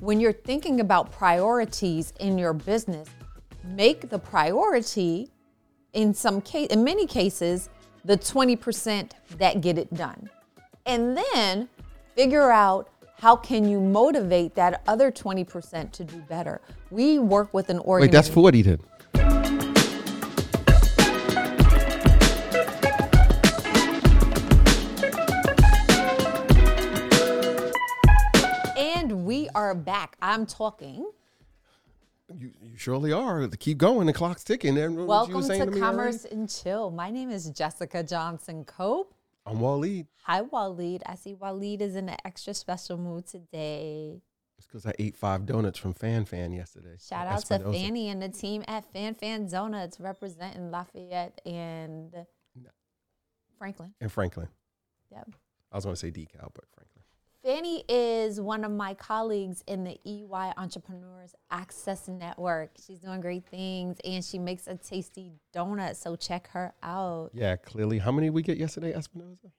when 0.00 0.20
you're 0.20 0.32
thinking 0.32 0.80
about 0.80 1.12
priorities 1.12 2.12
in 2.20 2.38
your 2.38 2.52
business, 2.52 3.08
make 3.64 4.08
the 4.08 4.18
priority 4.18 5.30
in 5.92 6.14
some 6.14 6.40
case 6.40 6.68
in 6.68 6.82
many 6.82 7.06
cases 7.06 7.68
the 8.04 8.16
20% 8.16 9.10
that 9.36 9.60
get 9.60 9.76
it 9.76 9.92
done. 9.94 10.30
And 10.86 11.18
then 11.34 11.68
figure 12.14 12.50
out 12.50 12.88
how 13.18 13.36
can 13.36 13.68
you 13.68 13.78
motivate 13.80 14.54
that 14.54 14.82
other 14.88 15.12
20% 15.12 15.92
to 15.92 16.04
do 16.04 16.16
better. 16.28 16.62
We 16.90 17.18
work 17.18 17.52
with 17.52 17.68
an 17.68 17.78
organization. 17.80 18.00
Wait, 18.00 18.12
that's 18.12 18.28
40 18.28 18.62
then. 18.62 18.78
Back. 29.74 30.16
I'm 30.20 30.46
talking. 30.46 31.10
You, 32.38 32.50
you 32.62 32.76
surely 32.76 33.12
are. 33.12 33.48
Keep 33.48 33.78
going. 33.78 34.06
The 34.06 34.12
clock's 34.12 34.44
ticking. 34.44 34.78
And 34.78 35.06
Welcome 35.06 35.42
to 35.42 35.66
me 35.66 35.80
Commerce 35.80 36.24
and 36.24 36.48
Chill. 36.48 36.90
My 36.90 37.10
name 37.10 37.30
is 37.30 37.50
Jessica 37.50 38.02
Johnson 38.02 38.64
Cope. 38.64 39.14
I'm 39.46 39.58
Waleed. 39.58 40.06
Hi, 40.22 40.42
Waleed. 40.42 41.02
I 41.06 41.16
see 41.16 41.34
Waleed 41.34 41.80
is 41.80 41.96
in 41.96 42.08
an 42.08 42.16
extra 42.24 42.54
special 42.54 42.98
mood 42.98 43.26
today. 43.26 44.22
It's 44.58 44.66
because 44.66 44.86
I 44.86 44.92
ate 44.98 45.16
five 45.16 45.46
donuts 45.46 45.78
from 45.78 45.94
Fan 45.94 46.24
Fan 46.26 46.52
yesterday. 46.52 46.96
Shout 47.00 47.26
out 47.26 47.44
to 47.46 47.58
Fanny 47.72 48.10
and 48.10 48.22
the 48.22 48.28
team 48.28 48.62
at 48.68 48.84
Fan 48.92 49.14
Fan 49.14 49.48
Zona. 49.48 49.84
It's 49.84 49.98
representing 49.98 50.70
Lafayette 50.70 51.40
and 51.46 52.14
Franklin. 53.58 53.92
And 54.00 54.12
Franklin. 54.12 54.48
Yep. 55.10 55.30
I 55.72 55.76
was 55.76 55.84
going 55.84 55.94
to 55.94 56.00
say 56.00 56.10
DeKalb, 56.10 56.50
but 56.54 56.64
Franklin. 56.74 56.99
Fanny 57.42 57.84
is 57.88 58.38
one 58.38 58.64
of 58.64 58.70
my 58.72 58.92
colleagues 58.92 59.64
in 59.66 59.82
the 59.84 59.98
EY 60.04 60.52
Entrepreneurs 60.58 61.34
Access 61.50 62.06
Network. 62.06 62.72
She's 62.86 62.98
doing 62.98 63.20
great 63.22 63.46
things 63.46 63.96
and 64.04 64.22
she 64.22 64.38
makes 64.38 64.66
a 64.66 64.76
tasty 64.76 65.32
donut. 65.54 65.96
So 65.96 66.16
check 66.16 66.48
her 66.48 66.74
out. 66.82 67.30
Yeah, 67.32 67.56
clearly. 67.56 67.96
How 67.98 68.12
many 68.12 68.28
we 68.28 68.42
get 68.42 68.58
yesterday, 68.58 68.92
Espinosa? 68.92 69.50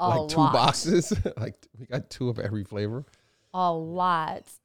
A 0.00 0.08
like 0.08 0.28
two 0.28 0.36
lot. 0.38 0.52
boxes. 0.52 1.12
like 1.36 1.54
we 1.78 1.86
got 1.86 2.10
two 2.10 2.28
of 2.28 2.40
every 2.40 2.64
flavor. 2.64 3.04
A 3.54 3.72
lot. 3.72 4.42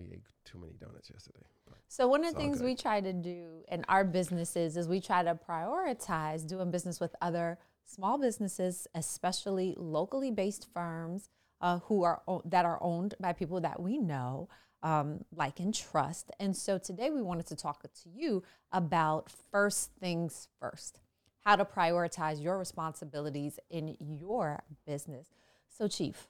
We 0.00 0.12
ate 0.12 0.22
too 0.44 0.58
many 0.58 0.74
donuts 0.74 1.10
yesterday. 1.10 1.40
So 1.88 2.06
one 2.06 2.24
of 2.24 2.32
the 2.32 2.38
things 2.38 2.58
good. 2.58 2.66
we 2.66 2.76
try 2.76 3.00
to 3.00 3.12
do 3.12 3.64
in 3.68 3.84
our 3.88 4.04
businesses 4.04 4.76
is 4.76 4.86
we 4.86 5.00
try 5.00 5.24
to 5.24 5.34
prioritize 5.34 6.46
doing 6.46 6.70
business 6.70 7.00
with 7.00 7.16
other 7.20 7.58
small 7.88 8.18
businesses, 8.18 8.86
especially 8.94 9.74
locally 9.76 10.30
based 10.30 10.68
firms 10.72 11.28
uh, 11.60 11.80
who 11.80 12.04
are 12.04 12.22
o- 12.28 12.42
that 12.44 12.64
are 12.64 12.78
owned 12.80 13.14
by 13.18 13.32
people 13.32 13.60
that 13.60 13.80
we 13.80 13.98
know, 13.98 14.48
um, 14.82 15.24
like 15.34 15.58
and 15.58 15.74
trust. 15.74 16.30
And 16.38 16.56
so 16.56 16.78
today 16.78 17.10
we 17.10 17.22
wanted 17.22 17.46
to 17.46 17.56
talk 17.56 17.82
to 17.82 18.08
you 18.08 18.42
about 18.70 19.30
first 19.50 19.90
things 19.98 20.48
first, 20.60 21.00
how 21.44 21.56
to 21.56 21.64
prioritize 21.64 22.42
your 22.42 22.58
responsibilities 22.58 23.58
in 23.70 23.96
your 23.98 24.62
business. 24.86 25.28
So, 25.68 25.88
Chief, 25.88 26.28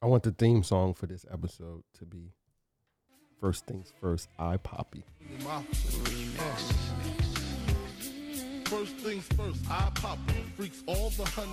I 0.00 0.06
want 0.06 0.22
the 0.22 0.30
theme 0.30 0.62
song 0.62 0.94
for 0.94 1.06
this 1.06 1.26
episode 1.30 1.82
to 1.98 2.04
be 2.04 2.32
First 3.40 3.66
Things 3.66 3.92
First, 4.00 4.28
I 4.38 4.56
Poppy. 4.56 5.04
First 8.68 8.96
things 8.96 9.26
first, 9.36 9.60
I 9.70 9.90
pop 9.94 10.18
freaks 10.56 10.82
all 10.86 11.10
the 11.10 11.24
honey. 11.24 11.52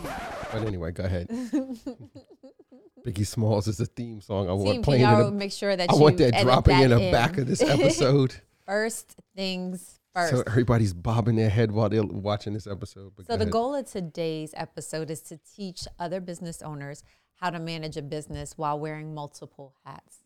But 0.51 0.67
anyway, 0.67 0.91
go 0.91 1.03
ahead. 1.05 1.27
Biggie 3.05 3.25
Smalls 3.25 3.67
is 3.67 3.77
the 3.77 3.85
theme 3.85 4.19
song. 4.19 4.49
I 4.49 4.53
want 4.53 4.65
team, 4.65 4.73
can 4.75 4.83
playing 4.83 5.03
in 5.03 5.09
y'all 5.09 5.25
the, 5.25 5.31
make 5.31 5.51
sure 5.51 5.75
that 5.75 5.89
I 5.89 5.93
you 5.95 6.01
want 6.01 6.17
that 6.17 6.33
edit 6.33 6.41
dropping 6.43 6.79
in 6.81 6.89
the 6.89 7.11
back 7.11 7.37
of 7.37 7.47
this 7.47 7.61
episode. 7.61 8.35
First 8.65 9.15
things 9.35 9.99
first. 10.13 10.33
so 10.33 10.43
everybody's 10.47 10.93
bobbing 10.93 11.35
their 11.35 11.49
head 11.49 11.71
while 11.71 11.87
they're 11.87 12.03
watching 12.03 12.53
this 12.53 12.67
episode. 12.67 13.13
But 13.15 13.27
So 13.27 13.33
go 13.33 13.37
the 13.37 13.43
ahead. 13.43 13.51
goal 13.53 13.75
of 13.75 13.85
today's 13.89 14.53
episode 14.57 15.09
is 15.11 15.21
to 15.23 15.39
teach 15.55 15.87
other 15.99 16.19
business 16.19 16.61
owners 16.61 17.03
how 17.35 17.49
to 17.49 17.59
manage 17.59 17.95
a 17.95 18.01
business 18.01 18.57
while 18.57 18.79
wearing 18.79 19.13
multiple 19.13 19.75
hats. 19.85 20.17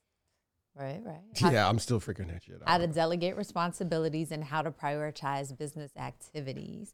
Right, 0.79 1.01
right. 1.03 1.21
How, 1.39 1.51
Yeah, 1.51 1.67
I'm 1.67 1.77
still 1.77 1.99
figuring 1.99 2.31
that 2.31 2.43
shit 2.43 2.55
how 2.65 2.77
to 2.77 2.87
delegate 2.87 3.35
responsibilities 3.35 4.31
and 4.31 4.43
how 4.43 4.61
to 4.61 4.71
prioritize 4.71 5.55
business 5.57 5.91
activities. 5.97 6.93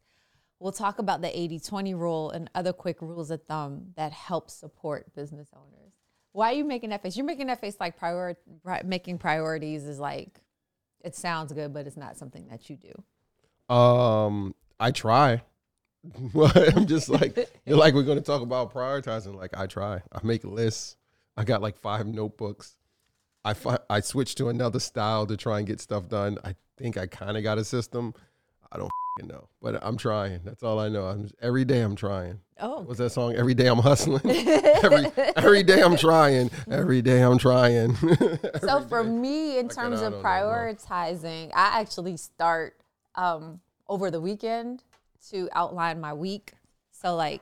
We'll 0.59 0.71
talk 0.71 0.97
about 0.97 1.21
the 1.21 1.27
80-20 1.27 1.95
rule 1.95 2.31
and 2.31 2.49
other 2.55 2.73
quick 2.73 3.01
rules 3.01 3.29
of 3.29 3.43
thumb 3.43 3.93
that 3.95 4.11
help 4.11 4.49
support 4.49 5.13
business 5.13 5.49
owners. 5.53 5.93
Why 6.31 6.51
are 6.51 6.55
you 6.55 6.65
making 6.65 6.89
that 6.89 7.03
face? 7.03 7.15
You're 7.15 7.25
making 7.25 7.47
that 7.47 7.61
face 7.61 7.77
like 7.79 7.97
prior, 7.97 8.35
pri- 8.63 8.81
making 8.83 9.19
priorities 9.19 9.85
is 9.85 9.99
like 9.99 10.41
it 11.03 11.15
sounds 11.15 11.53
good, 11.53 11.71
but 11.71 11.85
it's 11.85 11.95
not 11.95 12.17
something 12.17 12.47
that 12.47 12.67
you 12.69 12.77
do. 12.77 13.73
Um, 13.73 14.55
I 14.79 14.91
try. 14.91 15.43
I'm 16.35 16.87
just 16.87 17.09
like 17.09 17.37
you're 17.65 17.77
like 17.77 17.93
we're 17.93 18.03
gonna 18.03 18.21
talk 18.21 18.41
about 18.41 18.73
prioritizing. 18.73 19.35
Like 19.35 19.55
I 19.55 19.67
try. 19.67 20.01
I 20.11 20.19
make 20.23 20.43
lists. 20.43 20.97
I 21.37 21.43
got 21.43 21.61
like 21.61 21.77
five 21.77 22.07
notebooks. 22.07 22.75
I 23.45 23.53
fi- 23.53 23.79
I 23.89 23.99
switched 24.01 24.37
to 24.39 24.49
another 24.49 24.79
style 24.79 25.25
to 25.27 25.37
try 25.37 25.59
and 25.59 25.67
get 25.67 25.79
stuff 25.79 26.09
done. 26.09 26.37
I 26.43 26.55
think 26.77 26.97
I 26.97 27.05
kind 27.07 27.37
of 27.37 27.43
got 27.43 27.57
a 27.57 27.63
system. 27.63 28.13
I 28.71 28.77
don't 28.77 28.89
fing 29.19 29.27
know, 29.27 29.47
but 29.61 29.79
I'm 29.81 29.97
trying. 29.97 30.41
That's 30.43 30.63
all 30.63 30.79
I 30.79 30.89
know. 30.89 31.05
I'm 31.05 31.29
every 31.41 31.63
day 31.63 31.81
I'm 31.81 31.95
trying. 31.95 32.39
Oh, 32.59 32.81
What's 32.81 32.97
that 32.99 33.11
song? 33.11 33.35
Every 33.35 33.53
day 33.53 33.67
I'm 33.67 33.77
hustling. 33.79 34.25
every 34.83 35.05
every 35.37 35.63
day 35.63 35.81
I'm 35.81 35.95
trying. 35.95 36.49
Every 36.69 37.01
day 37.01 37.21
I'm 37.21 37.37
trying. 37.37 37.95
So 38.61 38.81
for 38.81 39.03
me, 39.03 39.59
in 39.59 39.67
Like, 39.67 39.75
terms 39.75 40.01
I 40.01 40.05
of 40.07 40.13
don't 40.13 40.23
know, 40.23 40.27
prioritizing, 40.27 41.51
I 41.53 41.79
actually 41.81 42.17
start 42.17 42.77
um, 43.13 43.59
over 43.87 44.09
the 44.09 44.19
weekend 44.19 44.83
to 45.29 45.47
outline 45.53 46.01
my 46.01 46.13
week. 46.13 46.53
So 46.91 47.15
like, 47.15 47.41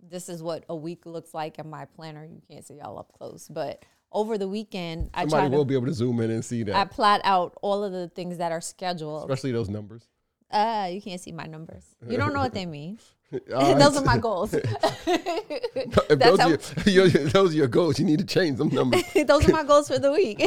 this 0.00 0.28
is 0.28 0.42
what 0.42 0.64
a 0.68 0.74
week 0.76 1.04
looks 1.04 1.34
like 1.34 1.58
in 1.58 1.68
my 1.68 1.84
planner. 1.84 2.24
You 2.24 2.40
can't 2.50 2.64
see 2.66 2.74
y'all 2.74 2.98
up 2.98 3.12
close, 3.12 3.46
but 3.48 3.84
over 4.12 4.38
the 4.38 4.48
weekend, 4.48 5.10
I 5.14 5.22
Somebody 5.22 5.48
try 5.48 5.56
will 5.56 5.64
to 5.64 5.68
be 5.68 5.74
able 5.74 5.86
to 5.86 5.92
zoom 5.94 6.20
in 6.20 6.30
and 6.30 6.44
see 6.44 6.62
that. 6.64 6.74
I 6.74 6.84
plot 6.84 7.20
out 7.24 7.56
all 7.62 7.84
of 7.84 7.92
the 7.92 8.08
things 8.08 8.38
that 8.38 8.52
are 8.52 8.60
scheduled. 8.60 9.22
especially 9.30 9.52
those 9.52 9.68
numbers. 9.68 10.08
Uh, 10.50 10.88
you 10.90 11.02
can't 11.02 11.20
see 11.20 11.32
my 11.32 11.44
numbers. 11.44 11.84
You 12.08 12.16
don't 12.16 12.32
know 12.32 12.40
what 12.40 12.54
they 12.54 12.66
mean. 12.66 12.98
Right. 13.30 13.42
Those 13.78 13.98
are 13.98 14.04
my 14.04 14.16
goals. 14.16 14.54
If 14.54 16.18
those, 16.18 16.40
how- 16.40 16.48
are 16.48 16.90
your, 16.90 17.06
your- 17.08 17.24
those 17.28 17.52
are 17.52 17.56
your 17.56 17.66
goals, 17.66 17.98
you 17.98 18.06
need 18.06 18.20
to 18.20 18.24
change 18.24 18.56
them 18.56 18.68
numbers. 18.68 19.02
Those 19.26 19.46
are 19.46 19.52
my 19.52 19.64
goals 19.64 19.88
for 19.88 19.98
the 19.98 20.10
week. 20.10 20.40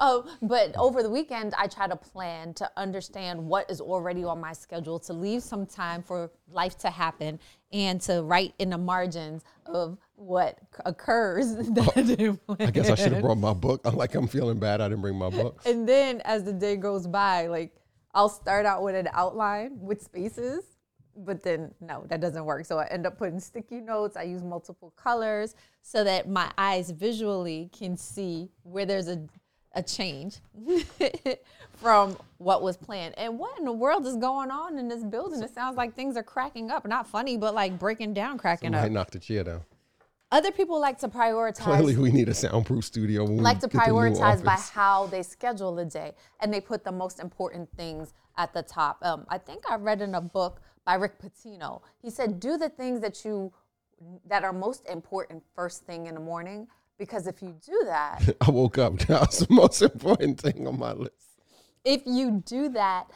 oh, 0.00 0.24
but 0.42 0.74
over 0.76 1.02
the 1.04 1.10
weekend, 1.10 1.54
I 1.56 1.66
try 1.68 1.86
to 1.86 1.94
plan 1.94 2.54
to 2.54 2.68
understand 2.76 3.46
what 3.46 3.70
is 3.70 3.80
already 3.80 4.24
on 4.24 4.40
my 4.40 4.52
schedule, 4.52 4.98
to 5.00 5.12
leave 5.12 5.42
some 5.44 5.66
time 5.66 6.02
for 6.02 6.30
life 6.50 6.76
to 6.78 6.90
happen, 6.90 7.38
and 7.72 8.00
to 8.02 8.22
write 8.22 8.54
in 8.58 8.70
the 8.70 8.78
margins 8.78 9.44
of 9.66 9.98
what 10.20 10.58
occurs. 10.84 11.54
that 11.56 11.88
oh, 11.88 11.92
I 11.96 12.02
didn't 12.02 12.40
I 12.58 12.70
guess 12.70 12.90
I 12.90 12.94
should 12.94 13.12
have 13.12 13.22
brought 13.22 13.38
my 13.38 13.54
book. 13.54 13.80
I'm 13.84 13.96
like, 13.96 14.14
I'm 14.14 14.28
feeling 14.28 14.58
bad. 14.58 14.80
I 14.80 14.88
didn't 14.88 15.02
bring 15.02 15.16
my 15.16 15.30
book. 15.30 15.62
And 15.66 15.88
then 15.88 16.20
as 16.24 16.44
the 16.44 16.52
day 16.52 16.76
goes 16.76 17.06
by, 17.06 17.46
like 17.46 17.74
I'll 18.14 18.28
start 18.28 18.66
out 18.66 18.82
with 18.82 18.94
an 18.94 19.08
outline 19.12 19.78
with 19.80 20.02
spaces, 20.02 20.64
but 21.16 21.42
then 21.42 21.72
no, 21.80 22.04
that 22.08 22.20
doesn't 22.20 22.44
work. 22.44 22.66
So 22.66 22.78
I 22.78 22.86
end 22.86 23.06
up 23.06 23.18
putting 23.18 23.40
sticky 23.40 23.80
notes. 23.80 24.16
I 24.16 24.22
use 24.24 24.42
multiple 24.42 24.92
colors 24.96 25.54
so 25.82 26.04
that 26.04 26.28
my 26.28 26.50
eyes 26.58 26.90
visually 26.90 27.70
can 27.72 27.96
see 27.96 28.50
where 28.62 28.84
there's 28.84 29.08
a 29.08 29.26
a 29.74 29.82
change 29.82 30.38
from 31.74 32.16
what 32.38 32.62
was 32.62 32.76
planned. 32.76 33.14
And 33.16 33.38
what 33.38 33.56
in 33.58 33.64
the 33.64 33.72
world 33.72 34.06
is 34.06 34.16
going 34.16 34.50
on 34.50 34.78
in 34.78 34.88
this 34.88 35.04
building? 35.04 35.42
It 35.42 35.54
sounds 35.54 35.76
like 35.76 35.94
things 35.94 36.16
are 36.16 36.22
cracking 36.22 36.70
up. 36.70 36.86
Not 36.86 37.06
funny, 37.06 37.36
but 37.36 37.54
like 37.54 37.78
breaking 37.78 38.14
down, 38.14 38.36
cracking 38.36 38.74
I 38.74 38.80
up. 38.80 38.84
I 38.86 38.88
knocked 38.88 39.12
the 39.12 39.20
chair 39.20 39.44
down. 39.44 39.60
Other 40.32 40.52
people 40.52 40.80
like 40.80 40.98
to 40.98 41.08
prioritize 41.08 41.64
Clearly, 41.64 41.96
we 41.96 42.12
need 42.12 42.28
a 42.28 42.34
soundproof 42.34 42.84
studio. 42.84 43.24
When 43.24 43.38
like 43.38 43.58
to 43.60 43.68
prioritize 43.68 44.44
by 44.44 44.56
how 44.72 45.06
they 45.06 45.22
schedule 45.24 45.74
the 45.74 45.84
day 45.84 46.12
and 46.40 46.54
they 46.54 46.60
put 46.60 46.84
the 46.84 46.92
most 46.92 47.18
important 47.18 47.68
things 47.76 48.14
at 48.36 48.54
the 48.54 48.62
top. 48.62 48.98
Um, 49.02 49.26
I 49.28 49.38
think 49.38 49.64
I 49.68 49.74
read 49.74 50.00
in 50.00 50.14
a 50.14 50.20
book 50.20 50.62
by 50.84 50.94
Rick 50.94 51.20
Pitino. 51.20 51.82
He 52.00 52.10
said, 52.10 52.38
do 52.38 52.56
the 52.56 52.68
things 52.68 53.00
that 53.00 53.24
you 53.24 53.52
that 54.26 54.44
are 54.44 54.52
most 54.52 54.88
important 54.88 55.42
first 55.54 55.84
thing 55.84 56.06
in 56.06 56.14
the 56.14 56.20
morning 56.20 56.66
because 56.96 57.26
if 57.26 57.42
you 57.42 57.54
do 57.66 57.82
that, 57.84 58.20
I 58.40 58.50
woke 58.50 58.78
up. 58.78 58.98
That 59.08 59.20
was 59.22 59.38
the 59.40 59.52
most 59.52 59.82
important 59.82 60.40
thing 60.40 60.66
on 60.66 60.78
my 60.78 60.92
list. 60.92 61.14
if 61.84 62.02
you 62.06 62.42
do 62.46 62.68
that, 62.70 63.10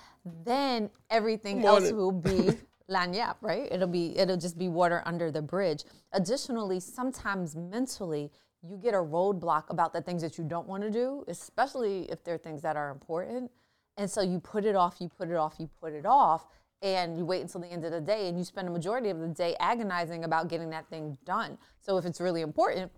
then 0.45 0.91
everything 1.11 1.65
else 1.65 1.93
will 1.93 2.13
be 2.13 2.51
lagniappe, 2.91 3.37
right? 3.41 3.69
It'll 3.71 3.89
be 3.89 4.17
it'll 4.19 4.37
just 4.37 4.59
be 4.59 4.69
water 4.69 5.03
under 5.07 5.31
the 5.31 5.43
bridge. 5.43 5.85
Additionally, 6.13 6.81
sometimes 6.81 7.57
mentally 7.57 8.31
you 8.63 8.77
get 8.77 8.95
a 8.95 8.99
roadblock 8.99 9.65
about 9.71 9.93
the 9.93 10.01
things 10.01 10.23
that 10.23 10.39
you 10.39 10.45
don't 10.45 10.67
want 10.67 10.83
to 10.83 10.91
do, 10.91 11.25
especially 11.29 12.11
if 12.11 12.25
they're 12.25 12.39
things 12.39 12.63
that 12.63 12.77
are 12.77 12.91
important. 12.91 13.51
And 13.97 14.11
so 14.11 14.23
you 14.23 14.41
put 14.41 14.65
it 14.65 14.75
off, 14.75 14.97
you 15.01 15.09
put 15.09 15.29
it 15.29 15.37
off, 15.37 15.57
you 15.59 15.69
put 15.81 15.93
it 15.93 16.07
off, 16.07 16.47
and 16.83 17.17
you 17.17 17.25
wait 17.25 17.43
until 17.43 17.61
the 17.61 17.69
end 17.69 17.85
of 17.85 17.93
the 17.93 18.01
day 18.01 18.29
and 18.29 18.37
you 18.37 18.45
spend 18.45 18.69
a 18.69 18.71
majority 18.71 19.11
of 19.11 19.21
the 19.21 19.29
day 19.29 19.55
agonizing 19.61 20.25
about 20.25 20.49
getting 20.49 20.71
that 20.71 20.89
thing 20.89 21.17
done. 21.25 21.59
So 21.81 21.97
if 21.97 22.05
it's 22.05 22.21
really 22.21 22.41
important, 22.41 22.91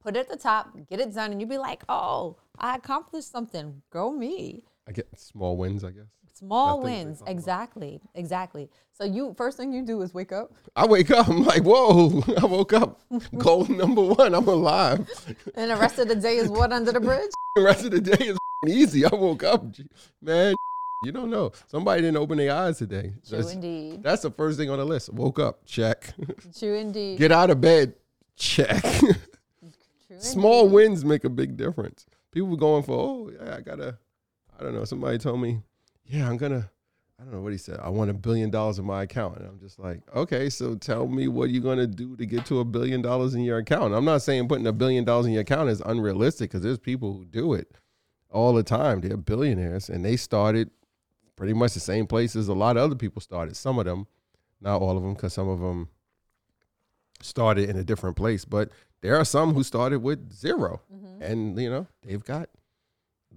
put 0.00 0.16
it 0.16 0.20
at 0.20 0.28
the 0.28 0.36
top, 0.36 0.76
get 0.88 1.00
it 1.00 1.12
done, 1.14 1.32
and 1.32 1.40
you'd 1.40 1.50
be 1.50 1.58
like, 1.58 1.82
oh, 1.88 2.36
I 2.58 2.76
accomplished 2.76 3.30
something. 3.30 3.82
Go 3.90 4.12
me. 4.12 4.64
I 4.86 4.92
get 4.92 5.08
small 5.18 5.56
wins, 5.56 5.82
I 5.82 5.90
guess. 5.90 6.06
Small 6.34 6.78
Nothing 6.78 7.06
wins. 7.06 7.22
Exactly. 7.28 8.00
Exactly. 8.16 8.68
So 8.92 9.04
you 9.04 9.34
first 9.36 9.56
thing 9.56 9.72
you 9.72 9.82
do 9.82 10.02
is 10.02 10.12
wake 10.12 10.32
up. 10.32 10.52
I 10.74 10.84
wake 10.84 11.12
up, 11.12 11.28
I'm 11.28 11.44
like, 11.44 11.62
whoa, 11.62 12.22
I 12.42 12.44
woke 12.44 12.72
up. 12.72 13.00
Goal 13.38 13.66
number 13.68 14.02
one, 14.02 14.34
I'm 14.34 14.48
alive. 14.48 15.08
And 15.54 15.70
the 15.70 15.76
rest 15.76 15.98
of 16.00 16.08
the 16.08 16.16
day 16.16 16.36
is 16.36 16.48
what 16.48 16.72
under 16.72 16.90
the 16.90 16.98
bridge? 17.00 17.30
The 17.54 17.62
rest 17.62 17.84
of 17.84 17.92
the 17.92 18.00
day 18.00 18.24
is 18.24 18.36
easy. 18.66 19.04
I 19.06 19.14
woke 19.14 19.44
up, 19.44 19.64
man. 20.20 20.54
You 21.04 21.12
don't 21.12 21.30
know. 21.30 21.52
Somebody 21.68 22.02
didn't 22.02 22.16
open 22.16 22.38
their 22.38 22.52
eyes 22.52 22.78
today. 22.78 23.12
True 23.28 23.38
That's, 23.38 23.52
indeed. 23.52 24.02
that's 24.02 24.22
the 24.22 24.30
first 24.30 24.58
thing 24.58 24.70
on 24.70 24.78
the 24.78 24.84
list. 24.84 25.12
Woke 25.12 25.38
up, 25.38 25.64
check. 25.66 26.14
True 26.58 26.74
indeed. 26.74 27.18
Get 27.18 27.30
out 27.30 27.50
of 27.50 27.60
bed, 27.60 27.94
check. 28.34 28.82
True 28.82 29.14
Small 30.18 30.68
wins 30.68 31.04
make 31.04 31.22
a 31.22 31.30
big 31.30 31.56
difference. 31.56 32.06
People 32.32 32.56
going 32.56 32.82
for, 32.82 32.98
oh, 32.98 33.30
yeah, 33.32 33.56
I 33.56 33.60
gotta, 33.60 33.98
I 34.58 34.64
don't 34.64 34.74
know. 34.74 34.84
Somebody 34.84 35.18
told 35.18 35.40
me, 35.40 35.60
yeah, 36.06 36.28
I'm 36.28 36.36
gonna, 36.36 36.70
I 37.18 37.22
don't 37.22 37.32
know 37.32 37.40
what 37.40 37.52
he 37.52 37.58
said. 37.58 37.80
I 37.80 37.88
want 37.88 38.10
a 38.10 38.14
billion 38.14 38.50
dollars 38.50 38.78
in 38.78 38.84
my 38.84 39.02
account. 39.02 39.38
And 39.38 39.46
I'm 39.46 39.58
just 39.58 39.78
like, 39.78 40.00
okay, 40.14 40.50
so 40.50 40.74
tell 40.74 41.06
me 41.06 41.28
what 41.28 41.50
you're 41.50 41.62
gonna 41.62 41.86
do 41.86 42.16
to 42.16 42.26
get 42.26 42.46
to 42.46 42.60
a 42.60 42.64
billion 42.64 43.02
dollars 43.02 43.34
in 43.34 43.42
your 43.42 43.58
account. 43.58 43.94
I'm 43.94 44.04
not 44.04 44.22
saying 44.22 44.48
putting 44.48 44.66
a 44.66 44.72
billion 44.72 45.04
dollars 45.04 45.26
in 45.26 45.32
your 45.32 45.42
account 45.42 45.70
is 45.70 45.80
unrealistic 45.80 46.50
because 46.50 46.62
there's 46.62 46.78
people 46.78 47.14
who 47.14 47.24
do 47.24 47.54
it 47.54 47.68
all 48.30 48.52
the 48.52 48.62
time. 48.62 49.00
They're 49.00 49.16
billionaires 49.16 49.88
and 49.88 50.04
they 50.04 50.16
started 50.16 50.70
pretty 51.36 51.52
much 51.52 51.74
the 51.74 51.80
same 51.80 52.06
place 52.06 52.36
as 52.36 52.48
a 52.48 52.54
lot 52.54 52.76
of 52.76 52.82
other 52.82 52.94
people 52.96 53.20
started. 53.20 53.56
Some 53.56 53.78
of 53.78 53.84
them, 53.84 54.06
not 54.60 54.80
all 54.80 54.96
of 54.96 55.02
them, 55.02 55.14
because 55.14 55.32
some 55.32 55.48
of 55.48 55.60
them 55.60 55.88
started 57.20 57.70
in 57.70 57.76
a 57.76 57.84
different 57.84 58.16
place. 58.16 58.44
But 58.44 58.70
there 59.00 59.16
are 59.16 59.24
some 59.24 59.54
who 59.54 59.62
started 59.62 60.00
with 60.00 60.32
0 60.32 60.80
mm-hmm. 60.92 61.22
and 61.22 61.60
you 61.60 61.70
know 61.70 61.86
they've 62.02 62.24
got 62.24 62.48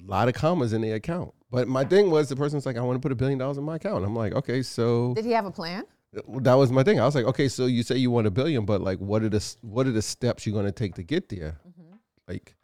a 0.01 0.05
lot 0.05 0.27
of 0.27 0.33
commas 0.33 0.73
in 0.73 0.81
their 0.81 0.95
account. 0.95 1.33
But 1.49 1.67
my 1.67 1.85
thing 1.85 2.11
was 2.11 2.27
the 2.27 2.35
person's 2.35 2.65
like, 2.65 2.77
I 2.77 2.81
want 2.81 2.97
to 2.97 2.99
put 3.01 3.11
a 3.11 3.15
billion 3.15 3.39
dollars 3.39 3.57
in 3.57 3.63
my 3.63 3.77
account. 3.77 4.03
I'm 4.03 4.15
like, 4.15 4.33
okay, 4.33 4.61
so 4.61 5.13
Did 5.13 5.25
he 5.25 5.31
have 5.31 5.45
a 5.45 5.51
plan? 5.51 5.85
Uh, 6.15 6.39
that 6.41 6.55
was 6.55 6.71
my 6.71 6.83
thing. 6.83 6.99
I 6.99 7.05
was 7.05 7.15
like, 7.15 7.25
okay, 7.25 7.47
so 7.47 7.65
you 7.65 7.83
say 7.83 7.95
you 7.97 8.11
want 8.11 8.27
a 8.27 8.31
billion, 8.31 8.65
but 8.65 8.81
like, 8.81 8.99
what 8.99 9.23
are 9.23 9.29
the 9.29 9.55
what 9.61 9.87
are 9.87 9.91
the 9.91 10.01
steps 10.01 10.45
you're 10.45 10.53
going 10.53 10.65
to 10.65 10.71
take 10.71 10.95
to 10.95 11.03
get 11.03 11.29
there? 11.29 11.59
Mm-hmm. 11.67 11.95
Like, 12.27 12.55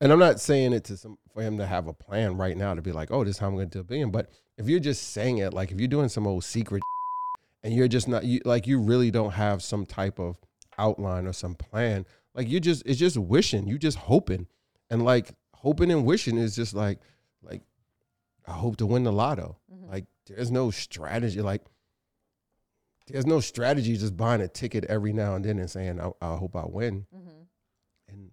and 0.00 0.12
I'm 0.12 0.18
not 0.18 0.40
saying 0.40 0.72
it 0.72 0.84
to 0.84 0.96
some 0.96 1.18
for 1.32 1.42
him 1.42 1.58
to 1.58 1.66
have 1.66 1.86
a 1.86 1.92
plan 1.92 2.36
right 2.36 2.56
now 2.56 2.74
to 2.74 2.82
be 2.82 2.92
like, 2.92 3.10
oh, 3.10 3.24
this 3.24 3.36
is 3.36 3.38
how 3.38 3.46
I'm 3.46 3.54
going 3.54 3.70
to 3.70 3.78
do 3.78 3.80
a 3.80 3.84
billion. 3.84 4.10
But 4.10 4.30
if 4.58 4.68
you're 4.68 4.80
just 4.80 5.12
saying 5.12 5.38
it, 5.38 5.54
like 5.54 5.70
if 5.70 5.78
you're 5.78 5.88
doing 5.88 6.08
some 6.08 6.26
old 6.26 6.44
secret, 6.44 6.82
and 7.62 7.72
you're 7.72 7.88
just 7.88 8.08
not 8.08 8.24
you 8.24 8.40
like 8.44 8.66
you 8.66 8.80
really 8.80 9.10
don't 9.10 9.32
have 9.32 9.62
some 9.62 9.86
type 9.86 10.18
of 10.18 10.38
outline 10.76 11.26
or 11.26 11.32
some 11.32 11.54
plan, 11.54 12.04
like 12.34 12.48
you 12.48 12.58
just 12.58 12.82
it's 12.84 12.98
just 12.98 13.16
wishing, 13.16 13.68
you 13.68 13.78
just 13.78 13.98
hoping, 13.98 14.48
and 14.90 15.04
like 15.04 15.32
hoping 15.54 15.92
and 15.92 16.04
wishing 16.04 16.36
is 16.36 16.56
just 16.56 16.74
like 16.74 16.98
like 17.42 17.62
I 18.46 18.52
hope 18.52 18.76
to 18.78 18.86
win 18.86 19.04
the 19.04 19.12
lotto. 19.12 19.56
Mm-hmm. 19.72 19.90
Like 19.90 20.06
there's 20.26 20.50
no 20.50 20.70
strategy. 20.70 21.40
Like 21.40 21.62
there's 23.06 23.26
no 23.26 23.40
strategy 23.40 23.96
just 23.96 24.16
buying 24.16 24.40
a 24.40 24.48
ticket 24.48 24.84
every 24.84 25.12
now 25.12 25.34
and 25.34 25.44
then 25.44 25.58
and 25.58 25.70
saying 25.70 26.00
I, 26.00 26.10
I 26.20 26.36
hope 26.36 26.56
I 26.56 26.64
win 26.66 27.06
mm-hmm. 27.14 27.42
and 28.08 28.30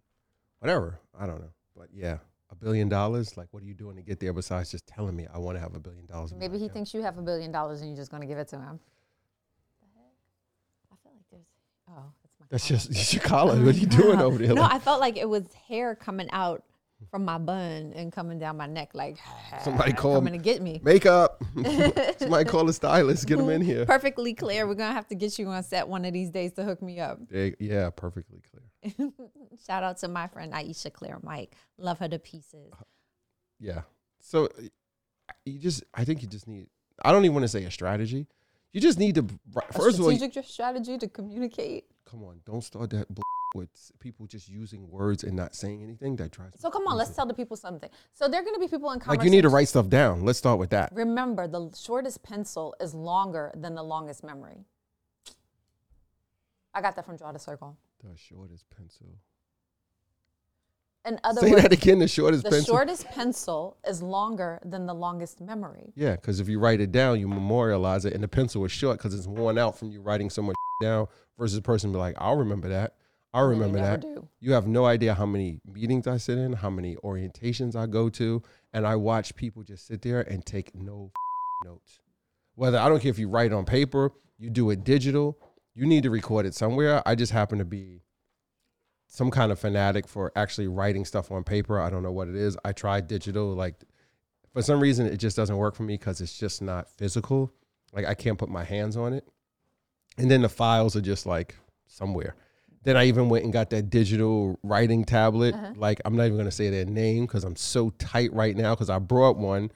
whatever. 0.59 0.99
I 1.19 1.25
don't 1.25 1.41
know, 1.41 1.51
but 1.75 1.87
yeah, 1.93 2.17
a 2.49 2.55
billion 2.55 2.89
dollars. 2.89 3.37
Like 3.37 3.47
what 3.51 3.63
are 3.63 3.65
you 3.65 3.73
doing 3.73 3.95
to 3.97 4.01
get 4.01 4.19
there 4.19 4.33
besides 4.33 4.71
just 4.71 4.87
telling 4.87 5.15
me 5.15 5.27
I 5.33 5.37
want 5.37 5.57
to 5.57 5.61
have 5.61 5.75
a 5.75 5.79
billion 5.79 6.05
dollars? 6.05 6.33
Maybe 6.33 6.57
he 6.57 6.65
account? 6.65 6.73
thinks 6.73 6.93
you 6.93 7.01
have 7.01 7.17
a 7.17 7.21
billion 7.21 7.51
dollars 7.51 7.81
and 7.81 7.89
you're 7.89 7.97
just 7.97 8.11
going 8.11 8.21
to 8.21 8.27
give 8.27 8.37
it 8.37 8.47
to 8.49 8.57
him. 8.57 8.79
I 10.91 10.95
feel 11.03 11.11
like 11.13 11.25
there's. 11.31 11.45
Oh, 11.89 12.11
that's 12.21 12.35
my. 12.39 12.45
that's 12.49 12.67
collar. 12.67 12.77
just 12.77 12.89
it's 12.91 13.13
your 13.15 13.23
collar. 13.23 13.63
What 13.63 13.75
are 13.75 13.77
you 13.77 13.87
doing 14.01 14.19
over 14.19 14.37
there? 14.37 14.53
No, 14.53 14.61
Like, 14.61 14.73
I 14.73 14.79
felt 14.79 14.99
like 14.99 15.17
it 15.17 15.29
was 15.29 15.45
hair 15.67 15.95
coming 15.95 16.29
out 16.31 16.63
from 17.11 17.25
my 17.25 17.37
bun 17.37 17.93
and 17.95 18.11
coming 18.11 18.39
down 18.39 18.57
my 18.57 18.67
neck, 18.67 18.91
like 18.93 19.17
Somebody 19.63 19.93
call 19.93 20.15
coming 20.15 20.33
to 20.33 20.39
get 20.39 20.61
me. 20.61 20.79
makeup. 20.83 21.41
Somebody 22.19 22.45
call 22.49 22.67
a 22.69 22.73
stylist. 22.73 23.25
Get 23.27 23.37
them 23.37 23.49
in 23.49 23.61
here. 23.61 23.85
Perfectly 23.85 24.33
clear. 24.33 24.67
We're 24.67 24.75
gonna 24.75 24.93
have 24.93 25.07
to 25.07 25.15
get 25.15 25.39
you 25.39 25.47
on 25.47 25.63
set 25.63 25.87
one 25.87 26.05
of 26.05 26.13
these 26.13 26.29
days 26.29 26.51
to 26.53 26.63
hook 26.63 26.81
me 26.81 26.99
up. 26.99 27.19
They- 27.29 27.55
yeah, 27.59 27.89
perfectly 27.89 28.41
clear. 28.49 29.11
Shout 29.65 29.83
out 29.83 29.97
to 29.99 30.07
my 30.07 30.27
friend 30.27 30.53
Aisha 30.53 30.91
Claire 30.93 31.19
Mike. 31.23 31.55
Love 31.77 31.99
her 31.99 32.07
to 32.07 32.19
pieces. 32.19 32.71
Yeah. 33.59 33.81
So 34.19 34.49
you 35.45 35.59
just, 35.59 35.83
I 35.93 36.03
think 36.05 36.21
you 36.21 36.27
just 36.27 36.47
need. 36.47 36.67
I 37.03 37.11
don't 37.11 37.23
even 37.25 37.33
want 37.35 37.43
to 37.43 37.47
say 37.49 37.63
a 37.63 37.71
strategy. 37.71 38.27
You 38.73 38.81
just 38.81 38.99
need 38.99 39.15
to. 39.15 39.25
A 39.55 39.73
First 39.73 39.99
of 39.99 40.05
all, 40.05 40.43
strategy 40.43 40.97
to 40.97 41.07
communicate. 41.07 41.85
come 42.05 42.23
on, 42.23 42.41
don't 42.45 42.63
start 42.63 42.89
that 42.91 43.13
bull 43.13 43.23
with 43.55 43.69
people 43.99 44.27
just 44.27 44.47
using 44.47 44.89
words 44.89 45.23
and 45.23 45.35
not 45.35 45.55
saying 45.55 45.81
anything. 45.83 46.15
That 46.17 46.31
drives. 46.31 46.53
me 46.53 46.59
So 46.59 46.69
come 46.69 46.87
on, 46.87 46.97
let's 46.97 47.15
tell 47.15 47.25
the 47.25 47.33
people 47.33 47.57
something. 47.57 47.89
So 48.13 48.27
there 48.27 48.41
are 48.41 48.43
going 48.43 48.55
to 48.55 48.59
be 48.59 48.67
people 48.67 48.91
in 48.91 49.01
Like 49.05 49.23
you 49.23 49.29
need 49.29 49.41
to 49.41 49.49
write 49.49 49.67
stuff 49.67 49.89
down. 49.89 50.23
Let's 50.23 50.37
start 50.39 50.59
with 50.59 50.69
that. 50.71 50.91
Remember, 50.93 51.47
the 51.47 51.71
shortest 51.75 52.23
pencil 52.23 52.75
is 52.79 52.93
longer 52.93 53.51
than 53.55 53.75
the 53.75 53.83
longest 53.83 54.23
memory. 54.23 54.65
I 56.73 56.81
got 56.81 56.95
that 56.95 57.05
from 57.05 57.17
Draw 57.17 57.31
the 57.31 57.39
Circle. 57.39 57.77
The 58.03 58.15
shortest 58.15 58.65
pencil. 58.75 59.07
In 61.05 61.19
other 61.23 61.41
Say 61.41 61.51
words, 61.51 61.63
that 61.63 61.73
again. 61.73 61.99
The 61.99 62.07
shortest 62.07 62.43
the 62.43 62.51
pencil. 62.51 62.75
shortest 62.75 63.05
pencil 63.07 63.77
is 63.87 64.01
longer 64.01 64.59
than 64.63 64.85
the 64.85 64.93
longest 64.93 65.41
memory. 65.41 65.91
yeah, 65.95 66.11
because 66.15 66.39
if 66.39 66.47
you 66.49 66.59
write 66.59 66.81
it 66.81 66.91
down, 66.91 67.19
you 67.19 67.27
memorialize 67.27 68.05
it, 68.05 68.13
and 68.13 68.21
the 68.21 68.27
pencil 68.27 68.63
is 68.65 68.71
short 68.71 68.97
because 68.97 69.13
it's 69.13 69.25
worn 69.25 69.57
out 69.57 69.79
from 69.79 69.89
you 69.89 70.01
writing 70.01 70.29
so 70.29 70.41
much 70.41 70.55
down. 70.83 71.07
Versus 71.37 71.57
a 71.57 71.61
person 71.61 71.91
be 71.93 71.97
like, 71.97 72.15
I'll 72.17 72.35
remember 72.35 72.67
that. 72.69 72.95
I'll 73.33 73.49
And 73.49 73.61
then 73.61 73.69
you 73.69 73.75
remember 73.75 73.79
that. 73.79 74.01
do. 74.01 74.27
You 74.39 74.53
have 74.53 74.67
no 74.67 74.85
idea 74.85 75.13
how 75.13 75.25
many 75.25 75.59
meetings 75.65 76.07
I 76.07 76.17
sit 76.17 76.37
in, 76.37 76.53
how 76.53 76.69
many 76.69 76.95
orientations 76.97 77.75
I 77.75 77.85
go 77.85 78.09
to, 78.09 78.41
and 78.73 78.87
I 78.87 78.95
watch 78.95 79.35
people 79.35 79.63
just 79.63 79.85
sit 79.87 80.01
there 80.01 80.21
and 80.21 80.45
take 80.45 80.73
no 80.73 81.11
notes. 81.63 81.99
Whether 82.55 82.79
I 82.79 82.89
don't 82.89 82.99
care 83.01 83.11
if 83.11 83.19
you 83.19 83.29
write 83.29 83.53
on 83.53 83.65
paper, 83.65 84.11
you 84.37 84.49
do 84.49 84.69
it 84.71 84.83
digital, 84.83 85.37
you 85.75 85.85
need 85.85 86.03
to 86.03 86.09
record 86.09 86.45
it 86.45 86.55
somewhere. 86.55 87.01
I 87.05 87.15
just 87.15 87.31
happen 87.31 87.59
to 87.59 87.65
be 87.65 88.01
some 89.07 89.31
kind 89.31 89.51
of 89.51 89.59
fanatic 89.59 90.07
for 90.07 90.31
actually 90.35 90.67
writing 90.67 91.05
stuff 91.05 91.31
on 91.31 91.43
paper. 91.43 91.79
I 91.79 91.89
don't 91.89 92.03
know 92.03 92.11
what 92.11 92.27
it 92.27 92.35
is. 92.35 92.57
I 92.63 92.71
tried 92.71 93.07
digital, 93.07 93.53
like 93.53 93.75
for 94.53 94.61
some 94.61 94.79
reason 94.79 95.05
it 95.05 95.17
just 95.17 95.35
doesn't 95.35 95.57
work 95.57 95.75
for 95.75 95.83
me 95.83 95.95
because 95.95 96.21
it's 96.21 96.37
just 96.37 96.61
not 96.61 96.89
physical. 96.89 97.53
Like 97.93 98.05
I 98.05 98.13
can't 98.13 98.37
put 98.37 98.49
my 98.49 98.63
hands 98.63 98.97
on 98.97 99.13
it. 99.13 99.27
And 100.17 100.29
then 100.29 100.41
the 100.41 100.49
files 100.49 100.95
are 100.95 101.01
just 101.01 101.25
like 101.25 101.55
somewhere. 101.87 102.35
Then 102.83 102.95
I 102.95 103.05
even 103.05 103.29
went 103.29 103.43
and 103.43 103.51
got 103.51 103.69
that 103.71 103.89
digital 103.89 104.57
writing 104.63 105.03
tablet. 105.03 105.53
Uh-huh. 105.53 105.73
Like 105.75 106.01
I'm 106.05 106.15
not 106.15 106.25
even 106.25 106.37
gonna 106.37 106.51
say 106.51 106.69
their 106.69 106.85
name 106.85 107.25
because 107.25 107.43
I'm 107.43 107.55
so 107.55 107.89
tight 107.91 108.33
right 108.33 108.55
now 108.55 108.73
because 108.75 108.89
I 108.89 108.99
brought 108.99 109.37
one 109.37 109.71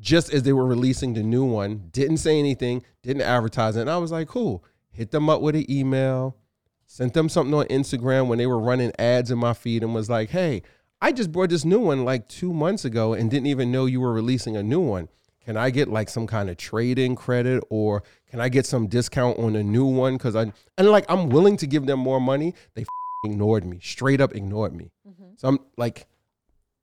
just 0.00 0.32
as 0.32 0.42
they 0.42 0.52
were 0.52 0.66
releasing 0.66 1.14
the 1.14 1.22
new 1.22 1.44
one. 1.44 1.88
Didn't 1.92 2.16
say 2.16 2.38
anything, 2.38 2.82
didn't 3.02 3.22
advertise 3.22 3.76
it, 3.76 3.82
and 3.82 3.90
I 3.90 3.98
was 3.98 4.10
like, 4.10 4.28
cool. 4.28 4.64
Hit 4.90 5.10
them 5.10 5.28
up 5.30 5.40
with 5.40 5.54
an 5.54 5.70
email, 5.70 6.36
sent 6.86 7.14
them 7.14 7.28
something 7.28 7.54
on 7.54 7.66
Instagram 7.66 8.26
when 8.26 8.38
they 8.38 8.46
were 8.46 8.58
running 8.58 8.92
ads 8.98 9.30
in 9.30 9.38
my 9.38 9.52
feed, 9.52 9.82
and 9.82 9.94
was 9.94 10.10
like, 10.10 10.30
hey, 10.30 10.62
I 11.00 11.12
just 11.12 11.32
bought 11.32 11.50
this 11.50 11.64
new 11.64 11.78
one 11.78 12.04
like 12.04 12.28
two 12.28 12.52
months 12.52 12.84
ago 12.84 13.14
and 13.14 13.30
didn't 13.30 13.46
even 13.46 13.72
know 13.72 13.86
you 13.86 14.00
were 14.00 14.12
releasing 14.12 14.56
a 14.56 14.62
new 14.62 14.80
one. 14.80 15.08
Can 15.44 15.56
I 15.56 15.70
get 15.70 15.88
like 15.88 16.08
some 16.08 16.26
kind 16.26 16.50
of 16.50 16.56
trade-in 16.56 17.16
credit 17.16 17.64
or 17.70 18.02
can 18.30 18.40
I 18.40 18.48
get 18.48 18.66
some 18.66 18.86
discount 18.86 19.38
on 19.38 19.56
a 19.56 19.62
new 19.62 19.86
one? 19.86 20.14
Because 20.16 20.36
I 20.36 20.52
and 20.76 20.88
like 20.88 21.06
I'm 21.08 21.28
willing 21.30 21.56
to 21.58 21.66
give 21.66 21.86
them 21.86 21.98
more 21.98 22.20
money. 22.20 22.54
They 22.74 22.84
ignored 23.24 23.64
me, 23.64 23.78
straight 23.82 24.20
up 24.20 24.34
ignored 24.34 24.74
me. 24.74 24.90
Mm-hmm. 25.08 25.30
So 25.36 25.48
I'm 25.48 25.58
like, 25.76 26.06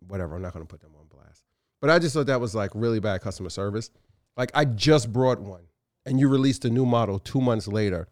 whatever. 0.07 0.35
I'm 0.35 0.41
not 0.41 0.53
gonna 0.53 0.65
put 0.65 0.81
them 0.81 0.91
on 0.99 1.07
blast. 1.07 1.43
But 1.81 1.91
I 1.91 1.99
just 1.99 2.15
thought 2.15 2.27
that 2.27 2.41
was 2.41 2.55
like 2.55 2.71
really 2.73 2.99
bad 2.99 3.21
customer 3.21 3.49
service. 3.49 3.91
Like 4.35 4.51
I 4.53 4.65
just 4.65 5.13
brought 5.13 5.39
one, 5.39 5.63
and 6.05 6.19
you 6.19 6.27
released 6.27 6.65
a 6.65 6.69
new 6.69 6.85
model 6.85 7.19
two 7.19 7.41
months 7.41 7.67
later. 7.67 8.07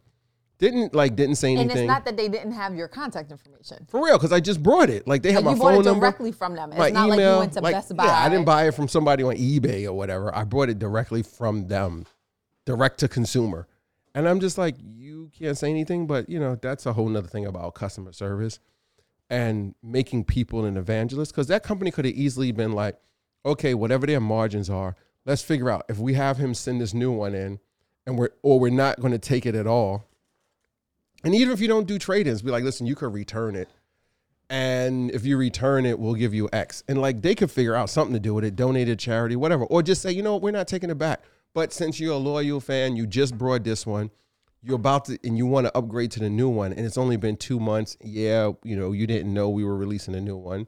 Didn't 0.58 0.96
like 0.96 1.16
didn't 1.16 1.36
say 1.36 1.50
anything. 1.50 1.72
And 1.72 1.80
it's 1.80 1.88
not 1.88 2.06
that 2.06 2.16
they 2.16 2.30
didn't 2.30 2.54
have 2.54 2.76
your 2.76 2.88
contact 2.88 3.30
information. 3.32 3.86
for 3.90 4.04
real 4.04 4.18
because 4.18 4.32
I 4.32 4.40
just 4.40 4.64
brought 4.64 4.90
it. 4.90 5.06
Like 5.06 5.22
they 5.22 5.34
have 5.34 5.44
my 5.44 5.52
you 5.52 5.58
bought 5.58 5.74
phone 5.74 5.82
it 5.82 5.86
number, 5.86 6.02
directly 6.02 6.32
from 6.32 6.56
them. 6.56 6.72
It's 6.72 6.80
my 6.80 6.90
not 6.92 7.08
email. 7.08 7.18
like 7.18 7.34
you 7.34 7.40
went 7.40 7.54
to 7.54 7.62
like, 7.62 7.74
Best 7.74 7.96
Buy. 7.96 8.06
Yeah, 8.06 8.20
I 8.20 8.30
didn't 8.30 8.46
buy 8.46 8.68
it 8.68 8.74
from 8.74 8.88
somebody 8.88 9.24
on 9.24 9.36
eBay 9.36 9.86
or 9.86 9.94
whatever. 9.94 10.34
I 10.34 10.46
bought 10.46 10.70
it 10.70 10.80
directly 10.80 11.24
from 11.24 11.68
them, 11.68 12.06
direct 12.66 13.00
to 13.02 13.10
consumer. 13.10 13.68
And 14.14 14.30
I'm 14.30 14.40
just 14.40 14.58
like, 14.58 14.76
you 14.80 15.30
can't 15.38 15.58
say 15.58 15.70
anything, 15.70 16.08
but 16.08 16.30
you 16.30 16.40
know 16.40 16.56
that's 16.56 16.86
a 16.86 16.94
whole 16.94 17.10
nother 17.10 17.28
thing 17.28 17.46
about 17.46 17.76
customer 17.76 18.14
service 18.14 18.60
and 19.30 19.76
making 19.84 20.24
people 20.24 20.66
an 20.66 20.78
evangelist 20.78 21.32
because 21.34 21.48
that 21.48 21.64
company 21.64 21.92
could 21.92 22.06
have 22.06 22.14
easily 22.14 22.52
been 22.52 22.72
like, 22.74 22.98
okay, 23.46 23.74
whatever 23.74 24.06
their 24.06 24.20
margins 24.20 24.70
are, 24.70 24.96
let's 25.26 25.42
figure 25.42 25.70
out 25.70 25.84
if 25.90 25.98
we 25.98 26.14
have 26.14 26.38
him 26.38 26.54
send 26.54 26.80
this 26.80 26.94
new 26.94 27.12
one 27.12 27.34
in, 27.34 27.60
and 28.06 28.18
we're 28.18 28.30
or 28.42 28.60
we're 28.60 28.72
not 28.72 29.00
going 29.00 29.12
to 29.12 29.20
take 29.20 29.46
it 29.46 29.56
at 29.56 29.68
all. 29.68 30.08
And 31.26 31.36
even 31.36 31.52
if 31.52 31.60
you 31.60 31.68
don't 31.68 31.88
do 31.88 32.00
trade-ins, 32.00 32.42
be 32.42 32.52
like, 32.52 32.64
listen, 32.64 32.86
you 32.86 32.96
could 32.96 33.14
return 33.14 33.56
it. 33.56 33.70
And 34.50 35.10
if 35.12 35.26
you 35.26 35.38
return 35.38 35.86
it, 35.86 35.98
we'll 36.00 36.14
give 36.14 36.34
you 36.34 36.48
X. 36.54 36.84
And 36.88 37.02
like 37.02 37.22
they 37.22 37.34
could 37.34 37.50
figure 37.50 37.76
out 37.76 37.90
something 37.90 38.14
to 38.14 38.20
do 38.20 38.36
with 38.36 38.46
it, 38.46 38.56
donate 38.56 38.88
to 38.88 38.96
charity, 38.96 39.36
whatever. 39.36 39.66
Or 39.66 39.82
just 39.82 40.04
say, 40.04 40.12
you 40.12 40.22
know 40.22 40.34
what, 40.34 40.44
we're 40.44 40.52
not 40.52 40.68
taking 40.68 40.92
it 40.92 40.98
back. 41.00 41.24
But 41.56 41.74
since 41.74 42.00
you're 42.00 42.14
a 42.14 42.18
loyal 42.18 42.60
fan, 42.60 42.96
you 42.96 43.08
just 43.08 43.38
brought 43.38 43.64
this 43.64 43.88
one, 43.88 44.12
you're 44.66 44.76
about 44.76 45.06
to 45.06 45.18
and 45.24 45.38
you 45.38 45.46
want 45.46 45.68
to 45.68 45.78
upgrade 45.78 46.12
to 46.12 46.20
the 46.20 46.30
new 46.30 46.50
one 46.50 46.74
and 46.74 46.86
it's 46.86 46.98
only 46.98 47.18
been 47.18 47.38
two 47.38 47.60
months 47.60 47.98
yeah 48.02 48.52
you 48.64 48.76
know 48.76 48.92
you 48.92 49.06
didn't 49.06 49.32
know 49.32 49.48
we 49.48 49.64
were 49.64 49.78
releasing 49.78 50.16
a 50.16 50.22
new 50.22 50.36
one 50.36 50.68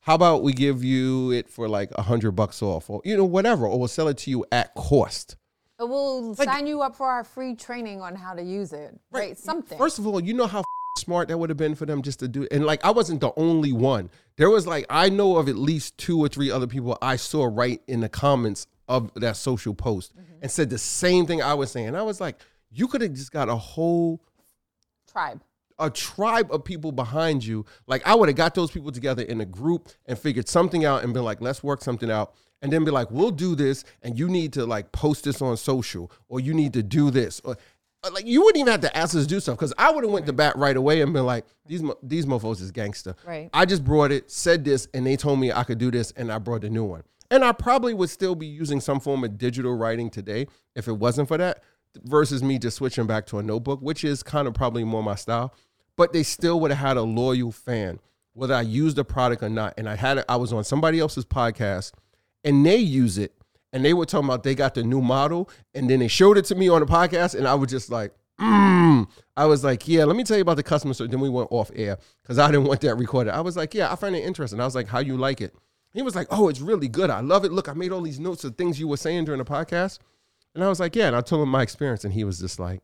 how 0.00 0.14
about 0.14 0.42
we 0.42 0.52
give 0.52 0.82
you 0.82 1.30
it 1.30 1.48
for 1.48 1.68
like 1.68 1.90
a 1.94 2.02
hundred 2.02 2.32
bucks 2.32 2.60
off 2.62 2.90
or 2.90 3.00
you 3.04 3.16
know 3.16 3.24
whatever 3.24 3.66
or 3.66 3.78
we'll 3.78 3.86
sell 3.86 4.08
it 4.08 4.18
to 4.18 4.30
you 4.30 4.44
at 4.50 4.74
cost 4.74 5.36
We'll 5.78 6.34
sign 6.34 6.66
you 6.66 6.82
up 6.82 6.96
for 6.96 7.06
our 7.06 7.24
free 7.24 7.54
training 7.54 8.00
on 8.00 8.14
how 8.16 8.34
to 8.34 8.42
use 8.42 8.72
it. 8.72 8.98
Right. 9.10 9.38
Something. 9.38 9.78
First 9.78 9.98
of 9.98 10.06
all, 10.06 10.20
you 10.20 10.34
know 10.34 10.46
how 10.46 10.64
smart 10.98 11.28
that 11.28 11.38
would 11.38 11.48
have 11.48 11.56
been 11.56 11.76
for 11.76 11.86
them 11.86 12.02
just 12.02 12.18
to 12.18 12.26
do 12.26 12.46
and 12.50 12.66
like 12.66 12.84
I 12.84 12.90
wasn't 12.90 13.20
the 13.20 13.30
only 13.36 13.70
one. 13.72 14.10
There 14.36 14.50
was 14.50 14.66
like 14.66 14.84
I 14.90 15.08
know 15.08 15.36
of 15.36 15.48
at 15.48 15.54
least 15.56 15.96
two 15.96 16.18
or 16.18 16.28
three 16.28 16.50
other 16.50 16.66
people 16.66 16.98
I 17.00 17.14
saw 17.16 17.44
right 17.44 17.80
in 17.86 18.00
the 18.00 18.08
comments 18.08 18.66
of 18.88 19.12
that 19.14 19.36
social 19.36 19.74
post 19.74 20.16
Mm-hmm. 20.16 20.42
and 20.42 20.50
said 20.50 20.70
the 20.70 20.78
same 20.78 21.26
thing 21.26 21.40
I 21.42 21.54
was 21.54 21.70
saying. 21.70 21.94
I 21.94 22.02
was 22.02 22.20
like, 22.20 22.36
you 22.70 22.88
could 22.88 23.00
have 23.02 23.12
just 23.12 23.30
got 23.30 23.48
a 23.48 23.54
whole 23.56 24.20
Tribe. 25.10 25.40
a 25.78 25.88
tribe 25.90 26.52
of 26.52 26.64
people 26.64 26.90
behind 26.90 27.44
you. 27.44 27.64
Like 27.86 28.04
I 28.04 28.16
would 28.16 28.28
have 28.28 28.36
got 28.36 28.54
those 28.56 28.72
people 28.72 28.90
together 28.90 29.22
in 29.22 29.40
a 29.40 29.46
group 29.46 29.88
and 30.06 30.18
figured 30.18 30.48
something 30.48 30.84
out 30.84 31.04
and 31.04 31.14
been 31.14 31.24
like, 31.24 31.40
let's 31.40 31.62
work 31.62 31.82
something 31.82 32.10
out. 32.10 32.34
And 32.60 32.72
then 32.72 32.84
be 32.84 32.90
like, 32.90 33.10
we'll 33.10 33.30
do 33.30 33.54
this, 33.54 33.84
and 34.02 34.18
you 34.18 34.28
need 34.28 34.52
to 34.54 34.66
like 34.66 34.90
post 34.90 35.24
this 35.24 35.40
on 35.40 35.56
social, 35.56 36.10
or 36.28 36.40
you 36.40 36.54
need 36.54 36.72
to 36.72 36.82
do 36.82 37.10
this, 37.10 37.40
or 37.44 37.56
uh, 38.04 38.10
like 38.12 38.26
you 38.26 38.42
wouldn't 38.42 38.60
even 38.60 38.70
have 38.70 38.80
to 38.80 38.96
ask 38.96 39.14
us 39.14 39.22
to 39.22 39.28
do 39.28 39.40
stuff 39.40 39.56
because 39.56 39.72
I 39.78 39.90
would 39.90 40.04
have 40.04 40.12
went 40.12 40.26
to 40.26 40.32
bat 40.32 40.56
right 40.56 40.76
away 40.76 41.00
and 41.00 41.12
been 41.12 41.26
like, 41.26 41.44
these 41.66 41.82
these 42.02 42.26
mofos 42.26 42.60
is 42.60 42.70
gangster. 42.70 43.14
Right. 43.26 43.48
I 43.52 43.64
just 43.64 43.84
brought 43.84 44.10
it, 44.10 44.30
said 44.30 44.64
this, 44.64 44.88
and 44.92 45.06
they 45.06 45.16
told 45.16 45.38
me 45.38 45.52
I 45.52 45.64
could 45.64 45.78
do 45.78 45.90
this, 45.90 46.12
and 46.12 46.32
I 46.32 46.38
brought 46.38 46.64
a 46.64 46.70
new 46.70 46.84
one. 46.84 47.02
And 47.30 47.44
I 47.44 47.52
probably 47.52 47.94
would 47.94 48.10
still 48.10 48.34
be 48.34 48.46
using 48.46 48.80
some 48.80 49.00
form 49.00 49.22
of 49.22 49.36
digital 49.36 49.76
writing 49.76 50.10
today 50.10 50.46
if 50.74 50.88
it 50.88 50.94
wasn't 50.94 51.28
for 51.28 51.36
that, 51.38 51.62
versus 52.04 52.42
me 52.42 52.58
just 52.58 52.76
switching 52.76 53.06
back 53.06 53.26
to 53.26 53.38
a 53.38 53.42
notebook, 53.42 53.80
which 53.80 54.02
is 54.02 54.22
kind 54.22 54.48
of 54.48 54.54
probably 54.54 54.82
more 54.82 55.02
my 55.02 55.14
style. 55.14 55.54
But 55.96 56.12
they 56.12 56.22
still 56.22 56.58
would 56.60 56.70
have 56.70 56.78
had 56.78 56.96
a 56.96 57.02
loyal 57.02 57.52
fan, 57.52 58.00
whether 58.32 58.54
I 58.54 58.62
used 58.62 58.96
the 58.96 59.04
product 59.04 59.42
or 59.42 59.48
not. 59.48 59.74
And 59.76 59.88
I 59.88 59.96
had 59.96 60.18
it, 60.18 60.24
I 60.28 60.36
was 60.36 60.52
on 60.52 60.64
somebody 60.64 61.00
else's 61.00 61.24
podcast, 61.24 61.92
and 62.44 62.64
they 62.64 62.76
use 62.76 63.18
it, 63.18 63.34
and 63.72 63.84
they 63.84 63.94
were 63.94 64.06
talking 64.06 64.26
about 64.26 64.42
they 64.42 64.54
got 64.54 64.74
the 64.74 64.82
new 64.82 65.00
model, 65.00 65.50
and 65.74 65.88
then 65.88 66.00
they 66.00 66.08
showed 66.08 66.38
it 66.38 66.44
to 66.46 66.54
me 66.54 66.68
on 66.68 66.80
the 66.80 66.86
podcast, 66.86 67.34
and 67.34 67.46
I 67.46 67.54
was 67.54 67.70
just 67.70 67.90
like, 67.90 68.12
mm. 68.40 69.06
I 69.36 69.46
was 69.46 69.64
like, 69.64 69.86
yeah, 69.86 70.04
let 70.04 70.16
me 70.16 70.24
tell 70.24 70.36
you 70.36 70.42
about 70.42 70.56
the 70.56 70.62
customer 70.62 70.94
service. 70.94 71.10
Then 71.10 71.20
we 71.20 71.28
went 71.28 71.48
off 71.50 71.70
air 71.74 71.98
because 72.22 72.38
I 72.38 72.50
didn't 72.50 72.66
want 72.66 72.80
that 72.80 72.96
recorded. 72.96 73.34
I 73.34 73.40
was 73.40 73.56
like, 73.56 73.74
yeah, 73.74 73.92
I 73.92 73.96
find 73.96 74.16
it 74.16 74.24
interesting. 74.24 74.60
I 74.60 74.64
was 74.64 74.74
like, 74.74 74.88
how 74.88 74.98
you 74.98 75.16
like 75.16 75.40
it? 75.40 75.54
He 75.94 76.02
was 76.02 76.14
like, 76.14 76.28
oh, 76.30 76.48
it's 76.48 76.60
really 76.60 76.88
good. 76.88 77.10
I 77.10 77.20
love 77.20 77.44
it. 77.44 77.52
Look, 77.52 77.68
I 77.68 77.72
made 77.72 77.92
all 77.92 78.02
these 78.02 78.20
notes 78.20 78.44
of 78.44 78.56
things 78.56 78.78
you 78.78 78.88
were 78.88 78.96
saying 78.96 79.24
during 79.24 79.38
the 79.38 79.44
podcast. 79.44 79.98
And 80.54 80.62
I 80.62 80.68
was 80.68 80.80
like, 80.80 80.94
yeah. 80.94 81.06
And 81.08 81.16
I 81.16 81.20
told 81.20 81.42
him 81.42 81.48
my 81.48 81.62
experience. 81.62 82.04
And 82.04 82.12
he 82.12 82.24
was 82.24 82.38
just 82.38 82.58
like, 82.58 82.82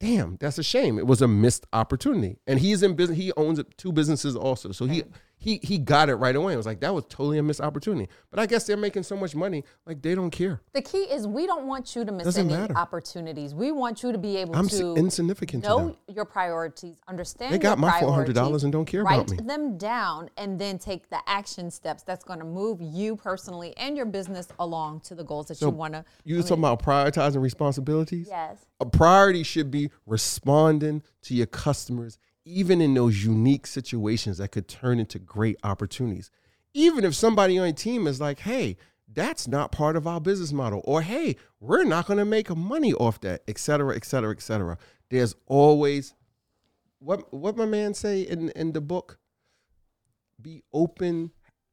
damn, 0.00 0.36
that's 0.40 0.58
a 0.58 0.62
shame. 0.62 0.98
It 0.98 1.06
was 1.06 1.22
a 1.22 1.28
missed 1.28 1.66
opportunity. 1.72 2.38
And 2.46 2.60
he's 2.60 2.82
in 2.82 2.94
business. 2.94 3.18
He 3.18 3.32
owns 3.36 3.60
two 3.76 3.92
businesses 3.92 4.36
also. 4.36 4.72
So 4.72 4.86
he 4.86 5.04
he 5.44 5.60
he 5.62 5.76
got 5.76 6.08
it 6.08 6.14
right 6.14 6.34
away. 6.34 6.54
I 6.54 6.56
was 6.56 6.64
like, 6.64 6.80
that 6.80 6.94
was 6.94 7.04
totally 7.10 7.36
a 7.36 7.42
missed 7.42 7.60
opportunity. 7.60 8.08
But 8.30 8.40
I 8.40 8.46
guess 8.46 8.66
they're 8.66 8.78
making 8.78 9.02
so 9.02 9.14
much 9.14 9.34
money, 9.36 9.62
like 9.84 10.00
they 10.00 10.14
don't 10.14 10.30
care. 10.30 10.62
The 10.72 10.80
key 10.80 11.02
is 11.02 11.26
we 11.26 11.46
don't 11.46 11.66
want 11.66 11.94
you 11.94 12.02
to 12.02 12.10
miss 12.12 12.24
Doesn't 12.24 12.50
any 12.50 12.58
matter. 12.58 12.74
opportunities. 12.76 13.54
We 13.54 13.70
want 13.70 14.02
you 14.02 14.10
to 14.10 14.16
be 14.16 14.38
able 14.38 14.56
I'm 14.56 14.68
to 14.68 14.94
insignificant 14.94 15.64
know 15.64 15.88
them. 15.88 15.96
your 16.08 16.24
priorities, 16.24 16.96
understand 17.08 17.52
They 17.52 17.58
got 17.58 17.78
my 17.78 17.90
$400 18.00 18.64
and 18.64 18.72
don't 18.72 18.86
care 18.86 19.02
about 19.02 19.30
me. 19.30 19.36
Write 19.36 19.46
them 19.46 19.76
down, 19.76 20.30
and 20.38 20.58
then 20.58 20.78
take 20.78 21.10
the 21.10 21.20
action 21.26 21.70
steps 21.70 22.02
that's 22.02 22.24
going 22.24 22.38
to 22.38 22.46
move 22.46 22.80
you 22.80 23.14
personally 23.14 23.74
and 23.76 23.98
your 23.98 24.06
business 24.06 24.48
along 24.58 25.00
to 25.00 25.14
the 25.14 25.24
goals 25.24 25.48
that 25.48 25.60
you 25.60 25.68
want 25.68 25.92
to. 25.92 26.06
You 26.24 26.36
was 26.36 26.46
talking 26.46 26.64
about 26.64 26.82
prioritizing 26.82 27.42
responsibilities? 27.42 28.28
Yes. 28.30 28.64
A 28.80 28.86
priority 28.86 29.42
should 29.42 29.70
be 29.70 29.90
responding 30.06 31.02
to 31.22 31.34
your 31.34 31.46
customers, 31.46 32.18
even 32.44 32.80
in 32.80 32.94
those 32.94 33.24
unique 33.24 33.66
situations 33.66 34.38
that 34.38 34.52
could 34.52 34.68
turn 34.68 34.98
into 34.98 35.18
great 35.18 35.56
opportunities. 35.62 36.30
Even 36.74 37.04
if 37.04 37.14
somebody 37.14 37.58
on 37.58 37.66
your 37.66 37.74
team 37.74 38.06
is 38.06 38.20
like, 38.20 38.40
hey, 38.40 38.76
that's 39.12 39.46
not 39.46 39.70
part 39.70 39.96
of 39.96 40.06
our 40.06 40.20
business 40.20 40.52
model, 40.52 40.82
or 40.84 41.02
hey, 41.02 41.36
we're 41.60 41.84
not 41.84 42.06
going 42.06 42.18
to 42.18 42.24
make 42.24 42.54
money 42.54 42.92
off 42.94 43.20
that, 43.20 43.42
et 43.46 43.58
cetera, 43.58 43.94
et 43.94 44.04
cetera, 44.04 44.32
et 44.32 44.42
cetera. 44.42 44.76
There's 45.10 45.34
always 45.46 46.14
what 46.98 47.32
what 47.32 47.56
my 47.56 47.66
man 47.66 47.94
say 47.94 48.22
in 48.22 48.48
in 48.50 48.72
the 48.72 48.80
book. 48.80 49.18
Be 50.40 50.62
open 50.72 51.30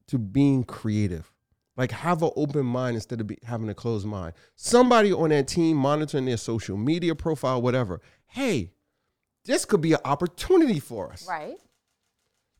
to 0.07 0.19
being 0.19 0.63
creative. 0.63 1.31
Like 1.77 1.91
have 1.91 2.21
an 2.21 2.31
open 2.35 2.65
mind 2.65 2.95
instead 2.95 3.21
of 3.21 3.27
be, 3.27 3.37
having 3.43 3.69
a 3.69 3.73
closed 3.73 4.05
mind. 4.05 4.33
Somebody 4.55 5.11
on 5.11 5.29
that 5.29 5.47
team 5.47 5.77
monitoring 5.77 6.25
their 6.25 6.37
social 6.37 6.77
media 6.77 7.15
profile, 7.15 7.61
whatever. 7.61 8.01
Hey, 8.27 8.71
this 9.45 9.65
could 9.65 9.81
be 9.81 9.93
an 9.93 9.99
opportunity 10.05 10.79
for 10.79 11.11
us. 11.11 11.27
Right. 11.27 11.57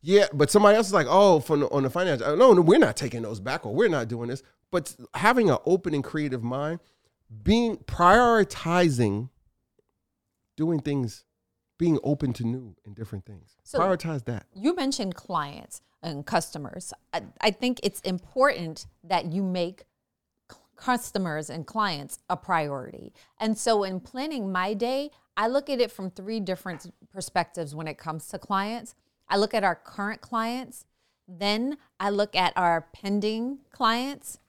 Yeah, 0.02 0.26
but 0.34 0.50
somebody 0.50 0.78
else 0.78 0.88
is 0.88 0.94
like, 0.94 1.06
oh, 1.10 1.40
from 1.40 1.60
the, 1.62 1.70
on 1.70 1.84
the 1.84 1.90
finance, 1.90 2.22
uh, 2.22 2.36
no, 2.36 2.54
no, 2.54 2.62
we're 2.62 2.80
not 2.80 2.98
taking 2.98 3.22
those 3.22 3.40
back, 3.40 3.66
or 3.66 3.74
we're 3.76 3.90
not 3.90 4.08
doing 4.08 4.30
this. 4.30 4.42
But 4.72 4.96
having 5.14 5.50
an 5.50 5.58
open 5.66 5.94
and 5.94 6.04
creative 6.04 6.42
mind, 6.42 6.80
being 7.44 7.78
prioritizing, 7.78 9.30
doing 10.58 10.80
things, 10.80 11.26
being 11.78 12.00
open 12.04 12.34
to 12.34 12.44
new 12.44 12.76
and 12.86 12.96
different 12.96 13.26
things. 13.26 13.58
So- 13.64 13.80
Prioritize 13.80 14.26
that. 14.26 14.48
You 14.56 14.76
mentioned 14.76 15.16
clients 15.16 15.82
and 16.02 16.26
customers. 16.26 16.94
I, 17.14 17.22
I 17.40 17.52
think 17.52 17.80
it's 17.84 18.02
important 18.02 18.88
that 19.04 19.32
you 19.32 19.44
make 19.44 19.84
customers 20.82 21.50
and 21.50 21.68
clients 21.68 22.18
a 22.28 22.36
priority. 22.36 23.14
And 23.40 23.56
so, 23.58 23.84
in 23.84 24.00
planning 24.00 24.52
my 24.52 24.74
day, 24.74 25.12
I 25.38 25.48
look 25.48 25.70
at 25.70 25.80
it 25.80 25.92
from 25.92 26.10
three 26.10 26.40
different 26.40 26.92
perspectives 27.14 27.76
when 27.76 27.88
it 27.88 27.98
comes 27.98 28.28
to 28.30 28.40
clients. 28.40 28.96
I 29.30 29.38
look 29.38 29.54
at 29.54 29.64
our 29.64 29.76
current 29.76 30.22
clients, 30.22 30.86
then 31.28 31.78
I 32.00 32.10
look 32.10 32.36
at 32.36 32.54
our 32.56 32.88
pending 32.94 33.60
clients, 33.72 34.40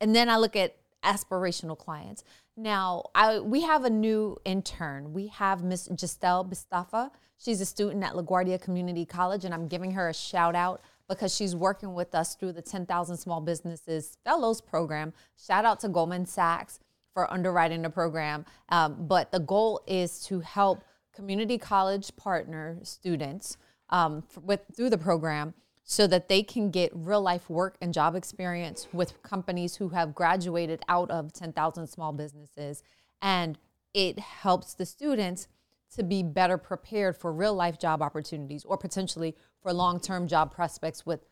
and 0.00 0.14
then 0.14 0.28
I 0.28 0.36
look 0.36 0.54
at 0.54 0.76
aspirational 1.04 1.76
clients. 1.76 2.22
Now, 2.56 3.06
I 3.14 3.40
we 3.40 3.62
have 3.62 3.84
a 3.84 3.90
new 3.90 4.36
intern. 4.44 5.12
We 5.12 5.26
have 5.26 5.64
Miss 5.64 5.88
Giselle 5.98 6.44
Bistafa. 6.44 7.10
She's 7.36 7.60
a 7.60 7.66
student 7.66 8.04
at 8.04 8.12
LaGuardia 8.12 8.60
Community 8.60 9.04
College, 9.04 9.44
and 9.44 9.52
I'm 9.52 9.66
giving 9.66 9.92
her 9.92 10.08
a 10.08 10.14
shout 10.14 10.54
out 10.54 10.82
because 11.10 11.34
she's 11.34 11.56
working 11.56 11.92
with 11.92 12.14
us 12.14 12.36
through 12.36 12.52
the 12.52 12.62
10,000 12.62 13.16
Small 13.16 13.40
Businesses 13.40 14.16
Fellows 14.24 14.60
Program. 14.60 15.12
Shout 15.36 15.64
out 15.64 15.80
to 15.80 15.88
Goldman 15.88 16.24
Sachs 16.24 16.78
for 17.12 17.30
underwriting 17.30 17.82
the 17.82 17.90
program. 17.90 18.46
Um, 18.68 19.08
but 19.08 19.32
the 19.32 19.40
goal 19.40 19.82
is 19.86 20.24
to 20.26 20.40
help 20.40 20.84
community 21.12 21.58
college 21.58 22.16
partner 22.16 22.78
students 22.84 23.58
um, 23.90 24.22
with 24.40 24.60
through 24.74 24.90
the 24.90 24.98
program 24.98 25.52
so 25.82 26.06
that 26.06 26.28
they 26.28 26.44
can 26.44 26.70
get 26.70 26.92
real 26.94 27.20
life 27.20 27.50
work 27.50 27.76
and 27.80 27.92
job 27.92 28.14
experience 28.14 28.86
with 28.92 29.20
companies 29.24 29.76
who 29.76 29.88
have 29.88 30.14
graduated 30.14 30.80
out 30.88 31.10
of 31.10 31.32
10,000 31.32 31.88
small 31.88 32.12
businesses. 32.12 32.84
And 33.20 33.58
it 33.92 34.20
helps 34.20 34.74
the 34.74 34.86
students 34.86 35.48
to 35.96 36.02
be 36.02 36.22
better 36.22 36.56
prepared 36.56 37.16
for 37.16 37.32
real 37.32 37.54
life 37.54 37.78
job 37.78 38.02
opportunities 38.02 38.64
or 38.64 38.76
potentially 38.76 39.36
for 39.62 39.72
long 39.72 40.00
term 40.00 40.28
job 40.28 40.52
prospects 40.52 41.04
with 41.04 41.24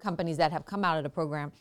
companies 0.00 0.36
that 0.36 0.52
have 0.52 0.64
come 0.64 0.84
out 0.84 0.96
of 0.96 1.02
the 1.02 1.10
program. 1.10 1.52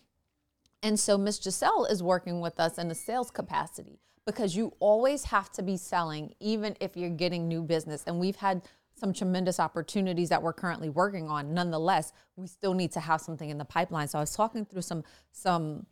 And 0.84 1.00
so 1.00 1.18
Miss 1.18 1.42
Giselle 1.42 1.86
is 1.86 2.04
working 2.04 2.42
with 2.42 2.60
us 2.60 2.78
in 2.78 2.92
a 2.92 2.96
sales 2.96 3.32
capacity 3.32 4.00
because 4.26 4.56
you 4.56 4.74
always 4.80 5.26
have 5.26 5.52
to 5.54 5.64
be 5.64 5.78
selling, 5.78 6.34
even 6.40 6.76
if 6.80 6.98
you're 6.98 7.10
getting 7.10 7.48
new 7.48 7.64
business. 7.64 8.04
And 8.06 8.20
we've 8.20 8.36
had 8.36 8.64
some 8.96 9.14
tremendous 9.14 9.60
opportunities 9.60 10.30
that 10.30 10.42
we're 10.42 10.54
currently 10.54 10.90
working 10.90 11.30
on. 11.30 11.54
Nonetheless, 11.54 12.14
we 12.36 12.48
still 12.48 12.74
need 12.74 12.92
to 12.94 13.00
have 13.00 13.22
something 13.22 13.50
in 13.50 13.58
the 13.58 13.66
pipeline. 13.66 14.08
So 14.08 14.18
I 14.20 14.22
was 14.22 14.36
talking 14.36 14.66
through 14.66 14.84
some 14.84 15.04
some 15.32 15.86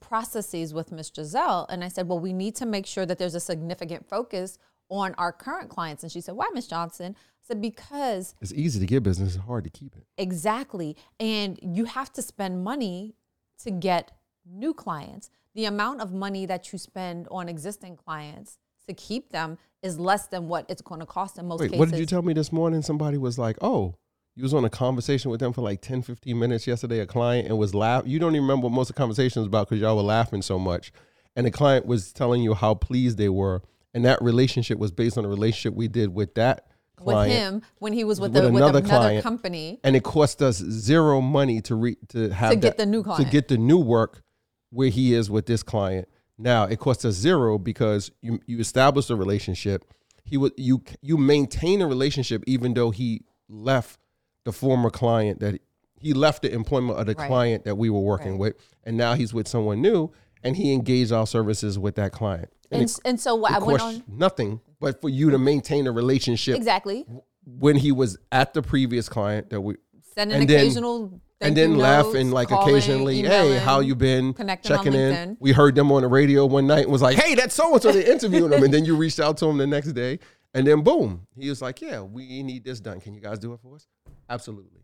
processes 0.00 0.74
with 0.74 0.90
Miss 0.90 1.12
Giselle, 1.14 1.66
and 1.68 1.84
I 1.84 1.88
said, 1.88 2.08
well, 2.08 2.18
we 2.18 2.32
need 2.32 2.56
to 2.56 2.66
make 2.66 2.86
sure 2.86 3.06
that 3.06 3.18
there's 3.18 3.36
a 3.36 3.40
significant 3.40 4.08
focus 4.08 4.58
on 4.88 5.14
our 5.18 5.32
current 5.32 5.68
clients. 5.68 6.02
And 6.02 6.12
she 6.12 6.20
said, 6.20 6.36
why, 6.36 6.48
Miss 6.54 6.66
Johnson? 6.66 7.16
I 7.18 7.42
said, 7.46 7.60
because 7.60 8.34
It's 8.40 8.52
easy 8.52 8.80
to 8.80 8.86
get 8.86 9.02
business, 9.02 9.36
it's 9.36 9.44
hard 9.44 9.64
to 9.64 9.70
keep 9.70 9.96
it. 9.96 10.04
Exactly. 10.18 10.96
And 11.20 11.58
you 11.62 11.84
have 11.84 12.12
to 12.14 12.22
spend 12.22 12.64
money 12.64 13.14
to 13.62 13.70
get 13.70 14.12
new 14.44 14.74
clients. 14.74 15.30
The 15.54 15.64
amount 15.64 16.00
of 16.00 16.12
money 16.12 16.46
that 16.46 16.72
you 16.72 16.78
spend 16.78 17.28
on 17.30 17.48
existing 17.48 17.96
clients 17.96 18.58
to 18.86 18.94
keep 18.94 19.30
them 19.32 19.58
is 19.82 19.98
less 19.98 20.26
than 20.26 20.48
what 20.48 20.66
it's 20.68 20.82
going 20.82 21.00
to 21.00 21.06
cost 21.06 21.38
in 21.38 21.46
most 21.46 21.60
Wait, 21.60 21.70
cases. 21.70 21.78
what 21.78 21.90
did 21.90 21.98
you 21.98 22.06
tell 22.06 22.22
me 22.22 22.32
this 22.32 22.52
morning? 22.52 22.82
Somebody 22.82 23.18
was 23.18 23.38
like, 23.38 23.56
oh, 23.60 23.94
you 24.34 24.42
was 24.42 24.52
on 24.52 24.64
a 24.64 24.70
conversation 24.70 25.30
with 25.30 25.40
them 25.40 25.52
for 25.52 25.62
like 25.62 25.80
10, 25.80 26.02
15 26.02 26.38
minutes 26.38 26.66
yesterday, 26.66 27.00
a 27.00 27.06
client, 27.06 27.48
and 27.48 27.56
was 27.56 27.74
laugh. 27.74 28.04
You 28.06 28.18
don't 28.18 28.34
even 28.34 28.42
remember 28.42 28.64
what 28.64 28.74
most 28.74 28.90
of 28.90 28.96
the 28.96 29.00
conversation 29.00 29.40
was 29.40 29.46
about 29.46 29.68
because 29.68 29.80
y'all 29.80 29.96
were 29.96 30.02
laughing 30.02 30.42
so 30.42 30.58
much. 30.58 30.92
And 31.34 31.46
the 31.46 31.50
client 31.50 31.86
was 31.86 32.12
telling 32.12 32.42
you 32.42 32.54
how 32.54 32.74
pleased 32.74 33.16
they 33.18 33.30
were. 33.30 33.62
And 33.96 34.04
that 34.04 34.20
relationship 34.20 34.78
was 34.78 34.92
based 34.92 35.16
on 35.16 35.24
a 35.24 35.28
relationship 35.28 35.72
we 35.74 35.88
did 35.88 36.14
with 36.14 36.34
that 36.34 36.66
client, 36.96 37.30
with 37.30 37.38
him 37.38 37.62
when 37.78 37.94
he 37.94 38.04
was 38.04 38.20
with, 38.20 38.34
with 38.34 38.42
the, 38.42 38.50
with 38.50 38.62
another 38.62 38.80
another 38.80 38.86
client. 39.00 39.22
company? 39.22 39.80
and 39.82 39.96
it 39.96 40.02
cost 40.04 40.42
us 40.42 40.56
zero 40.58 41.22
money 41.22 41.62
to 41.62 41.74
re, 41.74 41.96
to 42.10 42.28
have 42.28 42.50
To 42.50 42.56
get 42.56 42.76
the 42.76 42.84
new 42.84 43.02
to 43.02 43.24
get 43.24 43.48
the 43.48 43.56
new 43.56 43.78
work 43.78 44.22
where 44.68 44.90
he 44.90 45.14
is 45.14 45.30
with 45.30 45.46
this 45.46 45.62
client. 45.62 46.08
Now 46.36 46.64
it 46.64 46.78
costs 46.78 47.06
us 47.06 47.14
zero 47.14 47.56
because 47.56 48.10
you 48.20 48.38
you 48.46 48.58
established 48.58 49.08
a 49.08 49.16
relationship. 49.16 49.86
he 50.24 50.36
would 50.36 50.52
you 50.58 50.82
you 51.00 51.16
maintain 51.16 51.80
a 51.80 51.86
relationship 51.86 52.44
even 52.46 52.74
though 52.74 52.90
he 52.90 53.22
left 53.48 53.98
the 54.44 54.52
former 54.52 54.90
client 54.90 55.40
that 55.40 55.58
he 55.98 56.12
left 56.12 56.42
the 56.42 56.52
employment 56.52 56.98
of 56.98 57.06
the 57.06 57.14
Right. 57.14 57.28
client 57.28 57.64
that 57.64 57.76
we 57.76 57.88
were 57.88 58.00
working 58.00 58.32
Right. 58.32 58.40
with, 58.40 58.54
and 58.84 58.98
now 58.98 59.14
he's 59.14 59.32
with 59.32 59.48
someone 59.48 59.80
new, 59.80 60.10
and 60.42 60.54
he 60.56 60.74
engaged 60.74 61.12
our 61.12 61.26
services 61.26 61.78
with 61.78 61.94
that 61.94 62.12
client. 62.12 62.50
And, 62.70 62.82
it, 62.82 62.98
and 63.04 63.20
so 63.20 63.34
what 63.34 63.52
I 63.52 63.58
went 63.58 63.80
on 63.80 64.02
nothing, 64.08 64.60
but 64.80 65.00
for 65.00 65.08
you 65.08 65.30
to 65.30 65.38
maintain 65.38 65.86
a 65.86 65.92
relationship 65.92 66.56
exactly. 66.56 67.06
when 67.44 67.76
he 67.76 67.92
was 67.92 68.18
at 68.32 68.54
the 68.54 68.62
previous 68.62 69.08
client 69.08 69.50
that 69.50 69.60
we 69.60 69.76
Send 70.14 70.32
an 70.32 70.40
and 70.40 70.50
then- 70.50 70.60
occasional 70.60 71.20
and 71.40 71.54
then 71.54 71.72
you 71.72 71.76
laugh 71.76 72.06
notes, 72.06 72.16
and 72.16 72.32
like 72.32 72.48
calling, 72.48 72.74
occasionally, 72.74 73.22
hey, 73.22 73.58
how 73.58 73.80
you 73.80 73.94
been? 73.94 74.32
Checking 74.62 74.94
in. 74.94 75.36
We 75.38 75.52
heard 75.52 75.74
them 75.74 75.92
on 75.92 76.00
the 76.00 76.08
radio 76.08 76.46
one 76.46 76.66
night 76.66 76.84
and 76.84 76.92
was 76.92 77.02
like, 77.02 77.18
hey, 77.18 77.34
that's 77.34 77.54
so 77.54 77.74
and 77.74 77.82
so. 77.82 77.92
They 77.92 78.10
interviewed 78.10 78.50
him, 78.50 78.62
and 78.62 78.72
then 78.72 78.86
you 78.86 78.96
reached 78.96 79.20
out 79.20 79.36
to 79.38 79.46
him 79.46 79.58
the 79.58 79.66
next 79.66 79.92
day, 79.92 80.18
and 80.54 80.66
then 80.66 80.80
boom, 80.80 81.26
he 81.38 81.50
was 81.50 81.60
like, 81.60 81.82
yeah, 81.82 82.00
we 82.00 82.42
need 82.42 82.64
this 82.64 82.80
done. 82.80 83.00
Can 83.00 83.12
you 83.12 83.20
guys 83.20 83.38
do 83.38 83.52
it 83.52 83.60
for 83.60 83.76
us? 83.76 83.86
Absolutely. 84.30 84.80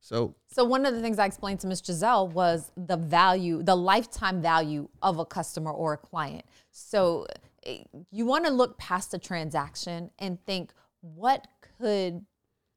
So 0.00 0.34
So 0.48 0.64
one 0.64 0.86
of 0.86 0.94
the 0.94 1.00
things 1.00 1.18
I 1.18 1.26
explained 1.26 1.60
to 1.60 1.66
Ms. 1.66 1.82
Giselle 1.84 2.28
was 2.28 2.72
the 2.76 2.96
value, 2.96 3.62
the 3.62 3.76
lifetime 3.76 4.40
value 4.40 4.88
of 5.02 5.18
a 5.18 5.24
customer 5.24 5.70
or 5.70 5.92
a 5.92 5.98
client. 5.98 6.44
So 6.70 7.26
eh, 7.64 7.84
you 8.10 8.24
want 8.24 8.46
to 8.46 8.50
look 8.50 8.78
past 8.78 9.10
the 9.10 9.18
transaction 9.18 10.10
and 10.18 10.44
think, 10.46 10.72
what 11.02 11.46
could, 11.78 12.24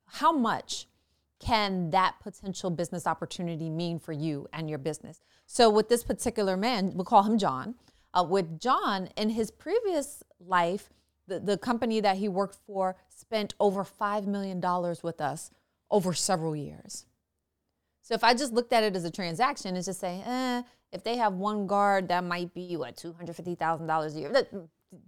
how 0.05 0.31
much 0.31 0.87
can 1.39 1.91
that 1.91 2.15
potential 2.21 2.69
business 2.69 3.07
opportunity 3.07 3.69
mean 3.69 3.99
for 3.99 4.13
you 4.13 4.47
and 4.53 4.69
your 4.69 4.79
business? 4.79 5.21
So 5.45 5.69
with 5.69 5.89
this 5.89 6.03
particular 6.03 6.55
man, 6.57 6.91
we'll 6.93 7.05
call 7.05 7.23
him 7.23 7.37
John. 7.37 7.75
Uh, 8.13 8.23
with 8.23 8.59
John, 8.59 9.09
in 9.17 9.29
his 9.29 9.49
previous 9.49 10.23
life, 10.39 10.89
the, 11.27 11.39
the 11.39 11.57
company 11.57 11.99
that 12.01 12.17
he 12.17 12.27
worked 12.27 12.57
for 12.67 12.95
spent 13.09 13.53
over 13.59 13.83
$5 13.83 14.27
million 14.27 14.61
with 15.01 15.19
us 15.19 15.51
over 15.89 16.13
several 16.13 16.55
years. 16.55 17.05
So 18.03 18.13
if 18.13 18.23
I 18.23 18.33
just 18.33 18.53
looked 18.53 18.73
at 18.73 18.83
it 18.83 18.95
as 18.95 19.05
a 19.05 19.11
transaction, 19.11 19.75
it's 19.75 19.87
just 19.87 20.01
saying, 20.01 20.21
eh, 20.23 20.61
if 20.91 21.03
they 21.03 21.15
have 21.15 21.33
one 21.33 21.65
guard, 21.67 22.09
that 22.09 22.23
might 22.23 22.53
be 22.53 22.77
what 22.77 22.95
two 22.97 23.13
hundred 23.13 23.35
fifty 23.35 23.55
thousand 23.55 23.87
dollars 23.87 24.15
a 24.15 24.19
year. 24.19 24.31
That, 24.31 24.49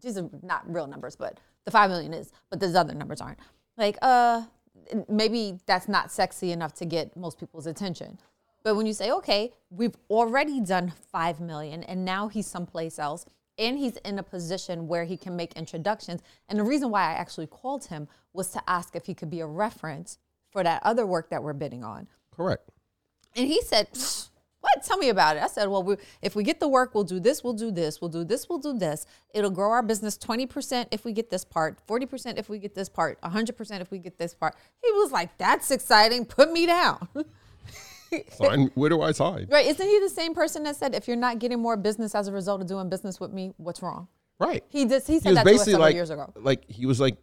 these 0.01 0.17
are 0.17 0.29
not 0.41 0.63
real 0.73 0.87
numbers, 0.87 1.15
but 1.15 1.39
the 1.65 1.71
five 1.71 1.89
million 1.89 2.13
is. 2.13 2.31
But 2.49 2.59
those 2.59 2.73
other 2.73 2.95
numbers 2.95 3.21
aren't. 3.21 3.37
Like, 3.77 3.97
uh, 4.01 4.43
maybe 5.09 5.59
that's 5.65 5.87
not 5.87 6.09
sexy 6.09 6.51
enough 6.51 6.73
to 6.75 6.85
get 6.85 7.15
most 7.17 7.37
people's 7.37 7.67
attention. 7.67 8.17
But 8.63 8.75
when 8.75 8.85
you 8.85 8.93
say, 8.93 9.11
okay, 9.11 9.51
we've 9.69 9.95
already 10.09 10.59
done 10.61 10.93
five 11.11 11.39
million, 11.39 11.83
and 11.83 12.03
now 12.03 12.29
he's 12.29 12.47
someplace 12.47 12.97
else, 12.97 13.25
and 13.59 13.77
he's 13.77 13.97
in 13.97 14.17
a 14.17 14.23
position 14.23 14.87
where 14.87 15.03
he 15.03 15.17
can 15.17 15.35
make 15.35 15.53
introductions. 15.53 16.21
And 16.49 16.57
the 16.57 16.63
reason 16.63 16.89
why 16.89 17.01
I 17.01 17.13
actually 17.13 17.47
called 17.47 17.85
him 17.85 18.07
was 18.33 18.49
to 18.51 18.61
ask 18.67 18.95
if 18.95 19.05
he 19.05 19.13
could 19.13 19.29
be 19.29 19.41
a 19.41 19.45
reference 19.45 20.17
for 20.49 20.63
that 20.63 20.81
other 20.83 21.05
work 21.05 21.29
that 21.29 21.43
we're 21.43 21.53
bidding 21.53 21.83
on. 21.83 22.07
correct. 22.35 22.71
And 23.35 23.47
he 23.47 23.61
said, 23.61 23.87
What? 24.61 24.83
Tell 24.83 24.97
me 24.97 25.09
about 25.09 25.37
it. 25.37 25.43
I 25.43 25.47
said, 25.47 25.67
Well, 25.67 25.83
we, 25.83 25.95
if 26.21 26.35
we 26.35 26.43
get 26.43 26.59
the 26.59 26.67
work, 26.67 26.95
we'll 26.95 27.03
do 27.03 27.19
this, 27.19 27.43
we'll 27.43 27.53
do 27.53 27.71
this, 27.71 28.01
we'll 28.01 28.09
do 28.09 28.23
this, 28.23 28.47
we'll 28.49 28.59
do 28.59 28.73
this. 28.77 29.05
It'll 29.33 29.49
grow 29.51 29.71
our 29.71 29.83
business 29.83 30.17
20% 30.17 30.87
if 30.91 31.05
we 31.05 31.11
get 31.13 31.29
this 31.29 31.43
part, 31.45 31.77
40% 31.87 32.37
if 32.39 32.49
we 32.49 32.59
get 32.59 32.73
this 32.75 32.89
part, 32.89 33.19
100% 33.21 33.81
if 33.81 33.91
we 33.91 33.99
get 33.99 34.17
this 34.17 34.33
part. 34.33 34.55
He 34.83 34.91
was 34.93 35.11
like, 35.11 35.37
That's 35.37 35.71
exciting. 35.71 36.25
Put 36.25 36.51
me 36.51 36.65
down. 36.65 37.07
Sign, 38.31 38.71
where 38.75 38.89
do 38.89 39.01
I 39.01 39.11
sign? 39.11 39.47
right. 39.49 39.65
Isn't 39.65 39.85
he 39.87 39.99
the 39.99 40.09
same 40.09 40.33
person 40.33 40.63
that 40.63 40.75
said, 40.77 40.95
If 40.95 41.07
you're 41.07 41.17
not 41.17 41.39
getting 41.39 41.59
more 41.59 41.75
business 41.75 42.15
as 42.15 42.27
a 42.27 42.31
result 42.31 42.61
of 42.61 42.67
doing 42.67 42.87
business 42.89 43.19
with 43.19 43.33
me, 43.33 43.53
what's 43.57 43.81
wrong? 43.81 44.07
Right. 44.39 44.63
He 44.69 44.85
just 44.85 45.07
he 45.07 45.13
He 45.13 45.19
said 45.19 45.29
was 45.29 45.35
that 45.37 45.43
to 45.45 45.55
us 45.55 45.65
several 45.65 45.81
like, 45.81 45.95
years 45.95 46.09
ago. 46.09 46.31
like 46.35 46.63
he 46.69 46.85
was 46.85 46.99
like, 47.01 47.17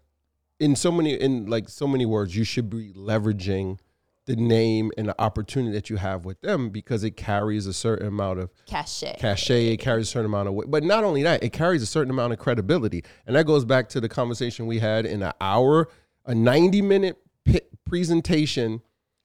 in 0.61 0.77
so 0.77 0.93
many, 0.93 1.15
in 1.15 1.47
like 1.47 1.69
so 1.69 1.87
many 1.87 2.05
words, 2.05 2.37
you 2.37 2.45
should 2.45 2.69
be 2.71 2.93
leveraging 2.93 3.79
the 4.27 4.37
name 4.37 4.93
and 4.97 5.09
the 5.09 5.21
opportunity 5.21 5.73
that 5.75 5.91
you 5.91 5.97
have 5.97 6.25
with 6.25 6.41
them 6.43 6.71
because 6.71 7.03
it 7.03 7.17
carries 7.17 7.67
a 7.67 7.73
certain 7.73 8.07
amount 8.07 8.39
of 8.39 8.51
Cachet. 8.67 9.17
cachet. 9.19 9.73
It 9.73 9.79
carries 9.79 10.09
a 10.09 10.11
certain 10.11 10.27
amount 10.27 10.49
of 10.49 10.55
weight, 10.55 10.71
but 10.71 10.85
not 10.85 11.03
only 11.03 11.23
that, 11.25 11.43
it 11.43 11.53
carries 11.53 11.83
a 11.83 11.87
certain 11.87 12.11
amount 12.11 12.33
of 12.33 12.39
credibility, 12.39 13.05
and 13.27 13.35
that 13.35 13.47
goes 13.47 13.65
back 13.65 13.89
to 13.91 14.01
the 14.01 14.09
conversation 14.09 14.67
we 14.67 14.79
had 14.79 15.07
in 15.07 15.23
an 15.23 15.33
hour, 15.41 15.89
a 16.25 16.35
ninety-minute 16.35 17.19
pi- 17.45 17.63
presentation, 17.85 18.81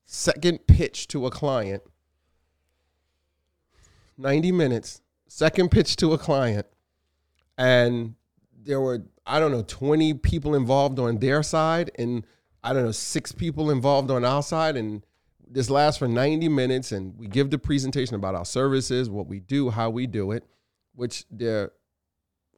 second 0.05 0.65
pitch 0.65 1.07
to 1.09 1.27
a 1.27 1.31
client. 1.31 1.83
Ninety 4.17 4.51
minutes, 4.51 5.01
second 5.27 5.69
pitch 5.69 5.95
to 5.97 6.13
a 6.13 6.17
client, 6.17 6.65
and 7.55 8.15
there 8.63 8.81
were 8.81 9.03
I 9.27 9.39
don't 9.39 9.51
know 9.51 9.61
twenty 9.61 10.15
people 10.15 10.55
involved 10.55 10.97
on 10.97 11.19
their 11.19 11.43
side, 11.43 11.91
and 11.99 12.25
I 12.63 12.73
don't 12.73 12.83
know 12.83 12.91
six 12.91 13.31
people 13.31 13.69
involved 13.69 14.11
on 14.11 14.25
our 14.25 14.43
side, 14.43 14.75
and 14.75 15.03
this 15.49 15.69
lasts 15.69 15.97
for 15.97 16.07
90 16.07 16.49
minutes 16.49 16.91
and 16.91 17.17
we 17.17 17.27
give 17.27 17.49
the 17.49 17.57
presentation 17.57 18.15
about 18.15 18.35
our 18.35 18.45
services, 18.45 19.09
what 19.09 19.27
we 19.27 19.39
do, 19.39 19.69
how 19.69 19.89
we 19.89 20.07
do 20.07 20.31
it, 20.31 20.43
which 20.95 21.25
they're 21.31 21.71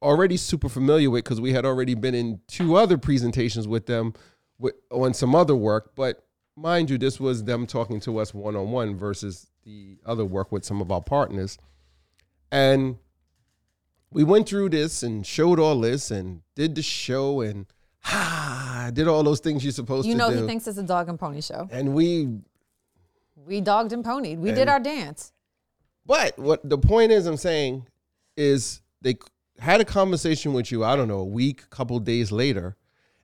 already 0.02 0.38
super 0.38 0.70
familiar 0.70 1.10
with 1.10 1.24
because 1.24 1.42
we 1.42 1.54
had 1.54 1.66
already 1.66 1.94
been 1.94 2.16
in 2.16 2.40
two 2.48 2.76
other 2.76 2.98
presentations 2.98 3.68
with 3.68 3.86
them 3.86 4.14
with, 4.58 4.76
on 4.92 5.14
some 5.14 5.36
other 5.36 5.56
work. 5.56 5.92
But 5.96 6.26
mind 6.56 6.90
you, 6.90 6.98
this 6.98 7.20
was 7.20 7.44
them 7.44 7.68
talking 7.68 8.00
to 8.02 8.18
us 8.18 8.34
one 8.34 8.56
on 8.56 8.72
one 8.72 8.96
versus 8.96 9.52
the 9.64 9.98
other 10.06 10.26
work 10.26 10.52
with 10.52 10.66
some 10.66 10.82
of 10.82 10.92
our 10.92 11.02
partners. 11.02 11.58
And 12.52 12.98
we 14.10 14.24
went 14.24 14.50
through 14.50 14.70
this 14.70 15.04
and 15.04 15.26
showed 15.26 15.60
all 15.60 15.80
this 15.80 16.10
and 16.10 16.42
did 16.56 16.76
the 16.76 16.82
show 16.82 17.42
and 17.42 17.68
ah, 18.06 18.90
did 18.94 19.08
all 19.08 19.24
those 19.24 19.40
things 19.40 19.64
you're 19.64 19.72
supposed 19.72 20.08
You 20.08 20.14
to 20.14 20.20
do. 20.20 20.26
You 20.26 20.32
know 20.36 20.42
he 20.42 20.48
thinks 20.48 20.68
it's 20.68 20.78
a 20.78 20.84
dog 20.84 21.10
and 21.10 21.20
pony 21.20 21.42
show. 21.42 21.68
and 21.72 21.94
we 21.94 22.30
We 23.46 23.62
dogged 23.62 23.94
and 23.94 24.04
ponied. 24.04 24.38
We 24.40 24.52
did 24.52 24.68
our 24.68 24.80
dance. 24.80 25.32
But 26.06 26.38
what 26.40 26.68
the 26.68 26.78
point 26.78 27.12
is, 27.12 27.26
I'm 27.28 27.38
saying, 27.38 27.86
is 28.36 28.82
they 29.02 29.16
had 29.60 29.80
a 29.82 29.86
conversation 29.86 30.54
with 30.54 30.72
you. 30.72 30.84
I 30.84 30.96
don't 30.96 31.08
know, 31.08 31.20
a 31.20 31.26
week, 31.26 31.70
couple 31.70 32.00
days 32.00 32.32
later, 32.32 32.78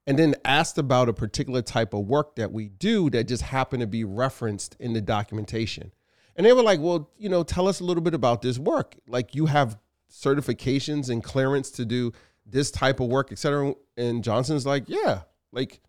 and 0.06 0.20
then 0.20 0.36
asked 0.46 0.78
about 0.78 1.10
a 1.10 1.14
particular 1.14 1.62
type 1.64 1.94
of 1.94 2.06
work 2.06 2.36
that 2.36 2.52
we 2.52 2.68
do 2.68 3.10
that 3.10 3.28
just 3.28 3.44
happened 3.44 3.82
to 3.82 3.88
be 3.88 4.04
referenced 4.04 4.76
in 4.80 4.94
the 4.94 5.02
documentation. 5.02 5.92
And 6.36 6.46
they 6.46 6.54
were 6.54 6.62
like, 6.62 6.80
"Well, 6.80 7.10
you 7.18 7.30
know, 7.30 7.44
tell 7.44 7.68
us 7.68 7.80
a 7.80 7.84
little 7.84 8.04
bit 8.04 8.14
about 8.14 8.42
this 8.42 8.60
work. 8.60 8.96
Like, 9.08 9.34
you 9.34 9.48
have 9.48 9.80
certifications 10.12 11.10
and 11.10 11.24
clearance 11.24 11.72
to 11.72 11.86
do 11.86 12.12
this 12.46 12.72
type 12.72 13.00
of 13.00 13.08
work, 13.08 13.32
et 13.32 13.40
cetera." 13.40 13.74
And 13.98 14.24
Johnson's 14.24 14.66
like, 14.66 14.86
"Yeah, 14.88 15.22
like." 15.52 15.82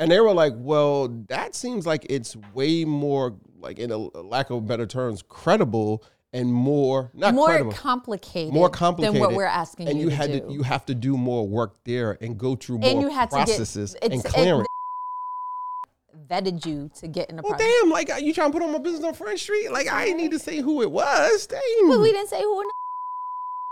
And 0.00 0.10
they 0.10 0.18
were 0.18 0.32
like, 0.32 0.54
well, 0.56 1.06
that 1.28 1.54
seems 1.54 1.86
like 1.86 2.04
it's 2.10 2.34
way 2.52 2.84
more, 2.84 3.36
like 3.60 3.78
in 3.78 3.92
a 3.92 3.96
lack 3.96 4.50
of 4.50 4.66
better 4.66 4.86
terms, 4.86 5.22
credible 5.22 6.02
and 6.32 6.52
more, 6.52 7.12
not 7.14 7.32
More 7.32 7.46
credible, 7.46 7.72
complicated, 7.72 8.52
more 8.52 8.68
complicated 8.68 9.14
than 9.14 9.20
what 9.20 9.34
we're 9.34 9.44
asking 9.44 9.88
and 9.88 10.00
you, 10.00 10.06
you, 10.06 10.10
to 10.10 10.16
had 10.16 10.32
do. 10.32 10.40
to, 10.40 10.52
you 10.52 10.62
have 10.64 10.84
to 10.86 10.96
do 10.96 11.16
more 11.16 11.46
work 11.46 11.76
there 11.84 12.18
and 12.20 12.36
go 12.36 12.56
through 12.56 12.78
more 12.78 12.90
and 12.90 13.00
you 13.02 13.08
had 13.08 13.30
processes 13.30 13.92
to 13.92 14.00
get 14.00 14.12
and 14.12 14.24
clearance. 14.24 14.66
vetted 16.28 16.66
you 16.66 16.90
to 16.96 17.06
get 17.06 17.30
in 17.30 17.36
the 17.36 17.42
well, 17.42 17.56
damn, 17.56 17.88
like 17.88 18.10
you 18.20 18.34
trying 18.34 18.50
to 18.50 18.58
put 18.58 18.64
on 18.66 18.72
my 18.72 18.78
business 18.78 19.04
on 19.04 19.14
Front 19.14 19.38
Street? 19.38 19.70
Like 19.70 19.88
I 19.88 20.06
didn't 20.06 20.18
need 20.18 20.32
to 20.32 20.40
say 20.40 20.58
who 20.58 20.82
it 20.82 20.90
was. 20.90 21.46
Damn. 21.46 21.60
But 21.88 22.00
we 22.00 22.10
didn't 22.10 22.30
say 22.30 22.42
who. 22.42 22.68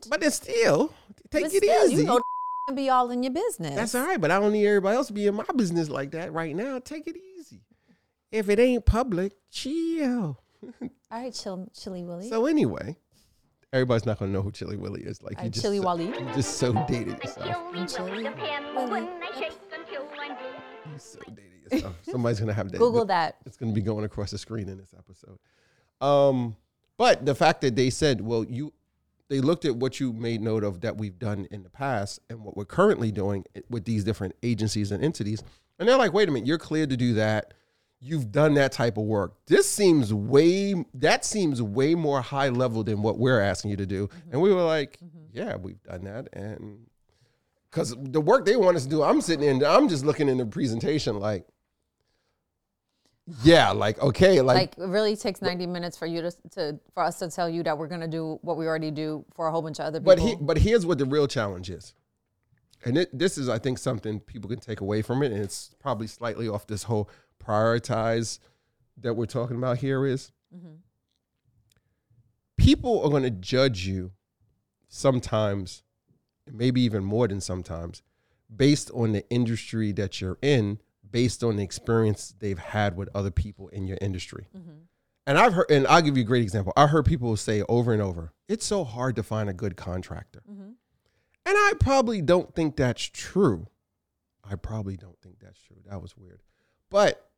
In 0.04 0.10
But 0.10 0.22
it's 0.22 0.36
still 0.36 0.92
take 1.30 1.44
but 1.44 1.54
it 1.54 1.62
still, 1.62 1.86
easy. 1.86 2.02
You 2.02 2.04
know, 2.04 2.20
and 2.68 2.76
be 2.76 2.88
all 2.88 3.10
in 3.10 3.22
your 3.22 3.32
business. 3.32 3.74
That's 3.74 3.94
all 3.94 4.06
right, 4.06 4.20
but 4.20 4.30
I 4.30 4.38
don't 4.38 4.52
need 4.52 4.66
everybody 4.66 4.96
else 4.96 5.08
to 5.08 5.12
be 5.12 5.26
in 5.26 5.34
my 5.34 5.44
business 5.56 5.88
like 5.88 6.12
that 6.12 6.32
right 6.32 6.54
now. 6.54 6.78
Take 6.78 7.06
it 7.08 7.16
easy. 7.16 7.62
If 8.30 8.48
it 8.48 8.58
ain't 8.58 8.86
public, 8.86 9.32
chill. 9.50 10.40
All 10.80 10.90
right, 11.10 11.34
chill, 11.34 11.68
Chilly 11.78 12.02
Willy. 12.02 12.30
So 12.30 12.46
anyway, 12.46 12.96
everybody's 13.72 14.06
not 14.06 14.18
gonna 14.18 14.30
know 14.30 14.40
who 14.40 14.50
Chilly 14.50 14.76
Willy 14.76 15.02
is. 15.02 15.22
Like 15.22 15.36
All 15.36 15.42
you 15.42 15.46
right, 15.46 15.52
just 15.52 15.64
Chili 15.64 15.78
so, 15.78 15.82
Wally. 15.82 16.06
you 16.06 16.30
just 16.34 16.56
so 16.56 16.72
dated 16.88 17.22
yourself. 17.22 17.46
Chilly 17.94 18.24
Willy. 18.74 19.00
You 19.00 20.98
so 20.98 21.20
dated 21.26 21.72
yourself. 21.72 21.94
Somebody's 22.10 22.40
gonna 22.40 22.54
have 22.54 22.70
that. 22.70 22.78
Google 22.78 23.04
that. 23.06 23.36
It's 23.44 23.56
gonna 23.56 23.72
be 23.72 23.82
going 23.82 24.04
across 24.04 24.30
the 24.30 24.38
screen 24.38 24.68
in 24.68 24.78
this 24.78 24.94
episode. 24.96 25.38
Um, 26.00 26.56
but 26.96 27.26
the 27.26 27.34
fact 27.34 27.60
that 27.62 27.76
they 27.76 27.90
said, 27.90 28.20
well, 28.20 28.44
you, 28.44 28.72
they 29.32 29.40
looked 29.40 29.64
at 29.64 29.76
what 29.76 29.98
you 29.98 30.12
made 30.12 30.42
note 30.42 30.62
of 30.62 30.82
that 30.82 30.98
we've 30.98 31.18
done 31.18 31.48
in 31.50 31.62
the 31.62 31.70
past 31.70 32.20
and 32.28 32.44
what 32.44 32.54
we're 32.54 32.66
currently 32.66 33.10
doing 33.10 33.44
with 33.70 33.86
these 33.86 34.04
different 34.04 34.34
agencies 34.42 34.92
and 34.92 35.02
entities, 35.02 35.42
and 35.78 35.88
they're 35.88 35.96
like, 35.96 36.12
wait 36.12 36.28
a 36.28 36.30
minute, 36.30 36.46
you're 36.46 36.58
clear 36.58 36.86
to 36.86 36.96
do 36.96 37.14
that. 37.14 37.54
You've 37.98 38.30
done 38.30 38.54
that 38.54 38.72
type 38.72 38.98
of 38.98 39.04
work. 39.04 39.34
This 39.46 39.70
seems 39.70 40.12
way 40.12 40.74
that 40.94 41.24
seems 41.24 41.62
way 41.62 41.94
more 41.94 42.20
high 42.20 42.50
level 42.50 42.84
than 42.84 43.00
what 43.00 43.18
we're 43.18 43.40
asking 43.40 43.70
you 43.70 43.76
to 43.78 43.86
do. 43.86 44.08
Mm-hmm. 44.08 44.32
And 44.32 44.42
we 44.42 44.52
were 44.52 44.64
like, 44.64 44.98
mm-hmm. 45.02 45.18
yeah, 45.32 45.56
we've 45.56 45.82
done 45.82 46.04
that, 46.04 46.28
and 46.34 46.86
because 47.70 47.96
the 47.98 48.20
work 48.20 48.44
they 48.44 48.56
want 48.56 48.76
us 48.76 48.84
to 48.84 48.90
do, 48.90 49.02
I'm 49.02 49.22
sitting 49.22 49.48
in, 49.48 49.64
I'm 49.64 49.88
just 49.88 50.04
looking 50.04 50.28
in 50.28 50.36
the 50.36 50.44
presentation 50.44 51.18
like, 51.18 51.46
yeah, 53.42 53.70
like 53.70 54.00
okay, 54.00 54.40
like, 54.40 54.56
Like 54.56 54.78
it 54.78 54.90
really 54.90 55.16
takes 55.16 55.40
90 55.40 55.66
minutes 55.66 55.96
for 55.96 56.06
you 56.06 56.22
to, 56.22 56.32
to 56.50 56.80
for 56.94 57.02
us 57.02 57.18
to 57.20 57.30
tell 57.30 57.48
you 57.48 57.62
that 57.62 57.78
we're 57.78 57.88
gonna 57.88 58.08
do 58.08 58.38
what 58.42 58.56
we 58.56 58.66
already 58.66 58.90
do 58.90 59.24
for 59.34 59.46
a 59.46 59.50
whole 59.50 59.62
bunch 59.62 59.78
of 59.78 59.86
other 59.86 60.00
people. 60.00 60.16
but 60.16 60.18
he, 60.18 60.36
but 60.40 60.58
here's 60.58 60.84
what 60.84 60.98
the 60.98 61.04
real 61.04 61.28
challenge 61.28 61.70
is. 61.70 61.94
and 62.84 62.98
it, 62.98 63.16
this 63.16 63.38
is, 63.38 63.48
I 63.48 63.58
think, 63.58 63.78
something 63.78 64.18
people 64.20 64.50
can 64.50 64.58
take 64.58 64.80
away 64.80 65.02
from 65.02 65.22
it, 65.22 65.30
and 65.32 65.40
it's 65.40 65.74
probably 65.78 66.08
slightly 66.08 66.48
off 66.48 66.66
this 66.66 66.84
whole 66.84 67.08
prioritize 67.44 68.38
that 69.00 69.14
we're 69.14 69.26
talking 69.26 69.56
about 69.56 69.78
here 69.78 70.06
is 70.06 70.32
mm-hmm. 70.54 70.74
people 72.56 73.02
are 73.02 73.10
going 73.10 73.22
to 73.22 73.30
judge 73.30 73.86
you 73.86 74.12
sometimes, 74.88 75.82
maybe 76.50 76.80
even 76.82 77.04
more 77.04 77.28
than 77.28 77.40
sometimes, 77.40 78.02
based 78.54 78.90
on 78.92 79.12
the 79.12 79.28
industry 79.30 79.92
that 79.92 80.20
you're 80.20 80.38
in, 80.42 80.78
based 81.12 81.44
on 81.44 81.56
the 81.56 81.62
experience 81.62 82.34
they've 82.38 82.58
had 82.58 82.96
with 82.96 83.08
other 83.14 83.30
people 83.30 83.68
in 83.68 83.86
your 83.86 83.98
industry. 84.00 84.48
Mm-hmm. 84.56 84.70
And 85.26 85.38
I've 85.38 85.52
heard, 85.52 85.70
and 85.70 85.86
I'll 85.86 86.02
give 86.02 86.16
you 86.16 86.24
a 86.24 86.26
great 86.26 86.42
example. 86.42 86.72
I 86.76 86.88
heard 86.88 87.04
people 87.04 87.36
say 87.36 87.62
over 87.68 87.92
and 87.92 88.02
over, 88.02 88.32
it's 88.48 88.66
so 88.66 88.82
hard 88.82 89.14
to 89.16 89.22
find 89.22 89.48
a 89.48 89.52
good 89.52 89.76
contractor. 89.76 90.42
Mm-hmm. 90.50 90.62
And 91.44 91.56
I 91.56 91.72
probably 91.78 92.22
don't 92.22 92.54
think 92.54 92.76
that's 92.76 93.02
true. 93.04 93.68
I 94.42 94.56
probably 94.56 94.96
don't 94.96 95.20
think 95.20 95.36
that's 95.40 95.60
true. 95.60 95.76
That 95.88 96.02
was 96.02 96.16
weird. 96.16 96.42
But 96.90 97.28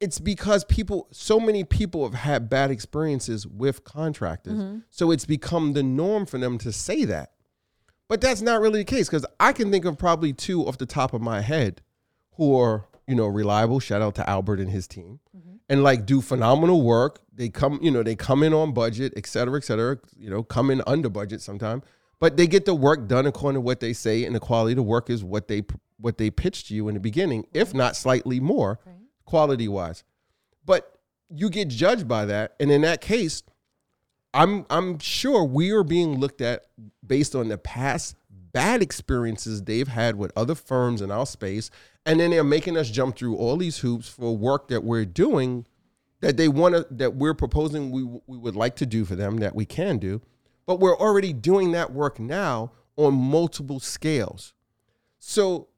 it's 0.00 0.20
because 0.20 0.64
people, 0.64 1.08
so 1.10 1.40
many 1.40 1.64
people 1.64 2.04
have 2.04 2.14
had 2.14 2.48
bad 2.48 2.70
experiences 2.70 3.46
with 3.46 3.82
contractors. 3.82 4.58
Mm-hmm. 4.58 4.78
So 4.90 5.10
it's 5.10 5.24
become 5.24 5.72
the 5.72 5.82
norm 5.82 6.26
for 6.26 6.38
them 6.38 6.58
to 6.58 6.70
say 6.70 7.04
that. 7.06 7.32
But 8.08 8.20
that's 8.20 8.40
not 8.40 8.60
really 8.60 8.80
the 8.80 8.84
case 8.84 9.08
because 9.08 9.26
I 9.40 9.52
can 9.52 9.72
think 9.72 9.84
of 9.84 9.98
probably 9.98 10.32
two 10.32 10.66
off 10.66 10.78
the 10.78 10.86
top 10.86 11.12
of 11.12 11.20
my 11.20 11.40
head 11.40 11.82
who 12.36 12.58
are, 12.58 12.86
you 13.06 13.14
know, 13.14 13.26
reliable. 13.26 13.80
Shout 13.80 14.02
out 14.02 14.14
to 14.16 14.28
Albert 14.28 14.60
and 14.60 14.70
his 14.70 14.86
team. 14.86 15.20
Mm-hmm. 15.36 15.56
And 15.68 15.82
like 15.82 16.06
do 16.06 16.20
phenomenal 16.20 16.82
work. 16.82 17.20
They 17.32 17.48
come, 17.48 17.78
you 17.82 17.90
know, 17.90 18.02
they 18.02 18.16
come 18.16 18.42
in 18.42 18.54
on 18.54 18.72
budget, 18.72 19.12
et 19.16 19.26
cetera, 19.26 19.58
et 19.58 19.64
cetera, 19.64 19.98
you 20.16 20.30
know, 20.30 20.42
come 20.42 20.70
in 20.70 20.82
under 20.86 21.08
budget 21.08 21.42
sometime. 21.42 21.82
But 22.18 22.36
they 22.36 22.46
get 22.46 22.64
the 22.64 22.74
work 22.74 23.08
done 23.08 23.26
according 23.26 23.56
to 23.56 23.60
what 23.60 23.80
they 23.80 23.92
say, 23.92 24.24
and 24.24 24.34
the 24.34 24.40
quality 24.40 24.72
of 24.72 24.76
the 24.76 24.82
work 24.82 25.10
is 25.10 25.22
what 25.22 25.48
they 25.48 25.64
what 25.98 26.18
they 26.18 26.30
pitched 26.30 26.70
you 26.70 26.88
in 26.88 26.94
the 26.94 27.00
beginning, 27.00 27.46
if 27.52 27.74
not 27.74 27.96
slightly 27.96 28.40
more 28.40 28.78
quality 29.24 29.68
wise. 29.68 30.04
But 30.64 30.98
you 31.28 31.50
get 31.50 31.68
judged 31.68 32.08
by 32.08 32.24
that, 32.26 32.54
and 32.58 32.70
in 32.70 32.82
that 32.82 33.00
case, 33.02 33.42
I'm 34.32 34.64
I'm 34.70 34.98
sure 34.98 35.44
we 35.44 35.72
are 35.72 35.84
being 35.84 36.18
looked 36.18 36.40
at 36.40 36.66
based 37.06 37.34
on 37.34 37.48
the 37.48 37.58
past 37.58 38.16
bad 38.30 38.80
experiences 38.80 39.62
they've 39.62 39.88
had 39.88 40.16
with 40.16 40.32
other 40.36 40.54
firms 40.54 41.02
in 41.02 41.10
our 41.10 41.26
space, 41.26 41.70
and 42.06 42.20
then 42.20 42.30
they're 42.30 42.44
making 42.44 42.76
us 42.76 42.88
jump 42.88 43.16
through 43.16 43.36
all 43.36 43.56
these 43.56 43.78
hoops 43.78 44.08
for 44.08 44.34
work 44.34 44.68
that 44.68 44.84
we're 44.84 45.04
doing 45.04 45.66
that 46.20 46.36
they 46.36 46.48
want 46.48 46.74
to 46.74 46.86
that 46.90 47.16
we're 47.16 47.34
proposing 47.34 47.90
we 47.90 48.04
we 48.26 48.38
would 48.38 48.56
like 48.56 48.76
to 48.76 48.86
do 48.86 49.04
for 49.04 49.16
them 49.16 49.38
that 49.38 49.54
we 49.54 49.66
can 49.66 49.98
do, 49.98 50.22
but 50.64 50.80
we're 50.80 50.96
already 50.96 51.32
doing 51.32 51.72
that 51.72 51.92
work 51.92 52.18
now 52.18 52.72
on 52.96 53.12
multiple 53.12 53.80
scales. 53.80 54.54
So 55.18 55.68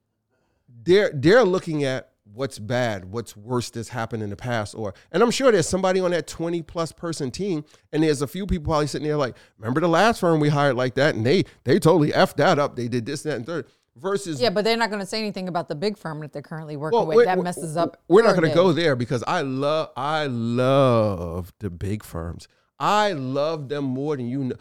they're 0.84 1.10
they're 1.12 1.44
looking 1.44 1.82
at 1.82 2.12
what's 2.34 2.58
bad, 2.58 3.06
what's 3.06 3.36
worse 3.36 3.70
that's 3.70 3.88
happened 3.88 4.22
in 4.22 4.30
the 4.30 4.36
past, 4.36 4.74
or 4.74 4.94
and 5.10 5.22
I'm 5.22 5.30
sure 5.30 5.50
there's 5.50 5.68
somebody 5.68 5.98
on 5.98 6.12
that 6.12 6.26
20 6.26 6.62
plus 6.62 6.92
person 6.92 7.30
team, 7.30 7.64
and 7.92 8.02
there's 8.02 8.22
a 8.22 8.26
few 8.26 8.46
people 8.46 8.66
probably 8.66 8.86
sitting 8.86 9.08
there 9.08 9.16
like, 9.16 9.36
remember 9.58 9.80
the 9.80 9.88
last 9.88 10.20
firm 10.20 10.38
we 10.38 10.50
hired 10.50 10.76
like 10.76 10.94
that, 10.94 11.14
and 11.14 11.26
they 11.26 11.44
they 11.64 11.78
totally 11.78 12.12
effed 12.12 12.36
that 12.36 12.58
up. 12.58 12.76
They 12.76 12.86
did 12.86 13.06
this, 13.06 13.22
that, 13.22 13.36
and 13.36 13.46
third. 13.46 13.66
Versus 14.00 14.40
Yeah, 14.40 14.50
but 14.50 14.64
they're 14.64 14.76
not 14.76 14.90
going 14.90 15.00
to 15.00 15.06
say 15.06 15.18
anything 15.18 15.48
about 15.48 15.68
the 15.68 15.74
big 15.74 15.98
firm 15.98 16.20
that 16.20 16.32
they're 16.32 16.42
currently 16.42 16.76
working 16.76 16.98
well, 16.98 17.06
with. 17.06 17.26
That 17.26 17.42
messes 17.42 17.76
up. 17.76 18.00
We're 18.08 18.22
not 18.22 18.36
going 18.36 18.48
to 18.48 18.54
go 18.54 18.72
there 18.72 18.96
because 18.96 19.24
I 19.26 19.42
love 19.42 19.90
I 19.96 20.26
love 20.26 21.52
the 21.58 21.70
big 21.70 22.04
firms. 22.04 22.48
I 22.78 23.12
love 23.12 23.68
them 23.68 23.84
more 23.84 24.16
than 24.16 24.28
you 24.28 24.44
know. 24.44 24.56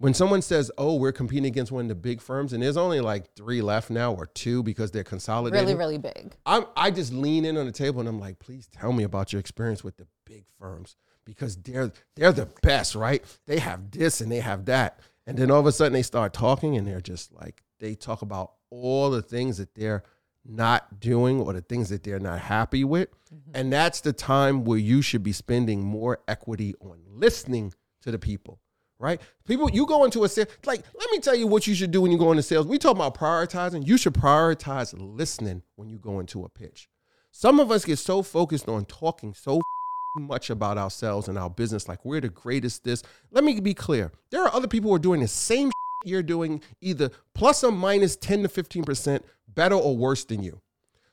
When 0.00 0.14
someone 0.14 0.42
says, 0.42 0.70
"Oh, 0.78 0.94
we're 0.94 1.10
competing 1.10 1.46
against 1.46 1.72
one 1.72 1.86
of 1.86 1.88
the 1.88 1.96
big 1.96 2.20
firms," 2.20 2.52
and 2.52 2.62
there's 2.62 2.76
only 2.76 3.00
like 3.00 3.34
three 3.34 3.60
left 3.60 3.90
now 3.90 4.14
or 4.14 4.26
two 4.26 4.62
because 4.62 4.92
they're 4.92 5.02
consolidating. 5.02 5.66
Really, 5.66 5.76
really 5.76 5.98
big. 5.98 6.36
I'm, 6.46 6.66
I 6.76 6.92
just 6.92 7.12
lean 7.12 7.44
in 7.44 7.56
on 7.56 7.66
the 7.66 7.72
table 7.72 7.98
and 7.98 8.08
I'm 8.08 8.20
like, 8.20 8.38
please 8.38 8.68
tell 8.68 8.92
me 8.92 9.02
about 9.02 9.32
your 9.32 9.40
experience 9.40 9.82
with 9.82 9.96
the 9.96 10.06
big 10.24 10.44
firms 10.60 10.94
because 11.24 11.56
they're 11.56 11.92
they're 12.14 12.32
the 12.32 12.48
best, 12.62 12.94
right? 12.94 13.24
They 13.46 13.58
have 13.58 13.90
this 13.90 14.20
and 14.20 14.30
they 14.30 14.38
have 14.38 14.66
that, 14.66 15.00
and 15.26 15.36
then 15.36 15.50
all 15.50 15.58
of 15.58 15.66
a 15.66 15.72
sudden 15.72 15.94
they 15.94 16.02
start 16.02 16.32
talking 16.32 16.76
and 16.76 16.86
they're 16.86 17.00
just 17.00 17.32
like 17.32 17.64
they 17.80 17.96
talk 17.96 18.22
about 18.22 18.52
all 18.70 19.10
the 19.10 19.22
things 19.22 19.58
that 19.58 19.74
they're 19.74 20.02
not 20.44 21.00
doing 21.00 21.40
or 21.40 21.52
the 21.52 21.60
things 21.60 21.88
that 21.90 22.02
they're 22.02 22.20
not 22.20 22.40
happy 22.40 22.84
with, 22.84 23.10
mm-hmm. 23.32 23.50
and 23.54 23.72
that's 23.72 24.00
the 24.00 24.12
time 24.12 24.64
where 24.64 24.78
you 24.78 25.02
should 25.02 25.22
be 25.22 25.32
spending 25.32 25.82
more 25.82 26.20
equity 26.26 26.74
on 26.80 26.98
listening 27.06 27.72
to 28.02 28.10
the 28.10 28.18
people. 28.18 28.60
Right? 29.00 29.20
People, 29.46 29.70
you 29.70 29.86
go 29.86 30.04
into 30.04 30.24
a 30.24 30.28
sales, 30.28 30.48
like, 30.66 30.82
let 30.98 31.10
me 31.12 31.20
tell 31.20 31.36
you 31.36 31.46
what 31.46 31.68
you 31.68 31.74
should 31.76 31.92
do 31.92 32.00
when 32.00 32.10
you 32.10 32.18
go 32.18 32.32
into 32.32 32.42
sales. 32.42 32.66
We 32.66 32.78
talk 32.78 32.96
about 32.96 33.16
prioritizing. 33.16 33.86
You 33.86 33.96
should 33.96 34.14
prioritize 34.14 34.92
listening 34.98 35.62
when 35.76 35.88
you 35.88 36.00
go 36.00 36.18
into 36.18 36.44
a 36.44 36.48
pitch. 36.48 36.88
Some 37.30 37.60
of 37.60 37.70
us 37.70 37.84
get 37.84 38.00
so 38.00 38.24
focused 38.24 38.68
on 38.68 38.86
talking 38.86 39.34
so 39.34 39.60
much 40.16 40.50
about 40.50 40.78
ourselves 40.78 41.28
and 41.28 41.38
our 41.38 41.50
business, 41.50 41.88
like 41.88 42.04
we're 42.04 42.20
the 42.20 42.28
greatest 42.28 42.82
this. 42.82 43.02
Let 43.30 43.44
me 43.44 43.60
be 43.60 43.74
clear. 43.74 44.10
There 44.30 44.42
are 44.42 44.52
other 44.52 44.68
people 44.68 44.90
who 44.90 44.96
are 44.96 45.00
doing 45.00 45.20
the 45.20 45.28
same 45.28 45.70
you're 46.04 46.22
doing, 46.22 46.62
either 46.80 47.10
plus 47.34 47.64
or 47.64 47.72
minus 47.72 48.16
10 48.16 48.42
to 48.42 48.48
15% 48.48 49.20
better 49.48 49.74
or 49.74 49.96
worse 49.96 50.24
than 50.24 50.42
you. 50.42 50.60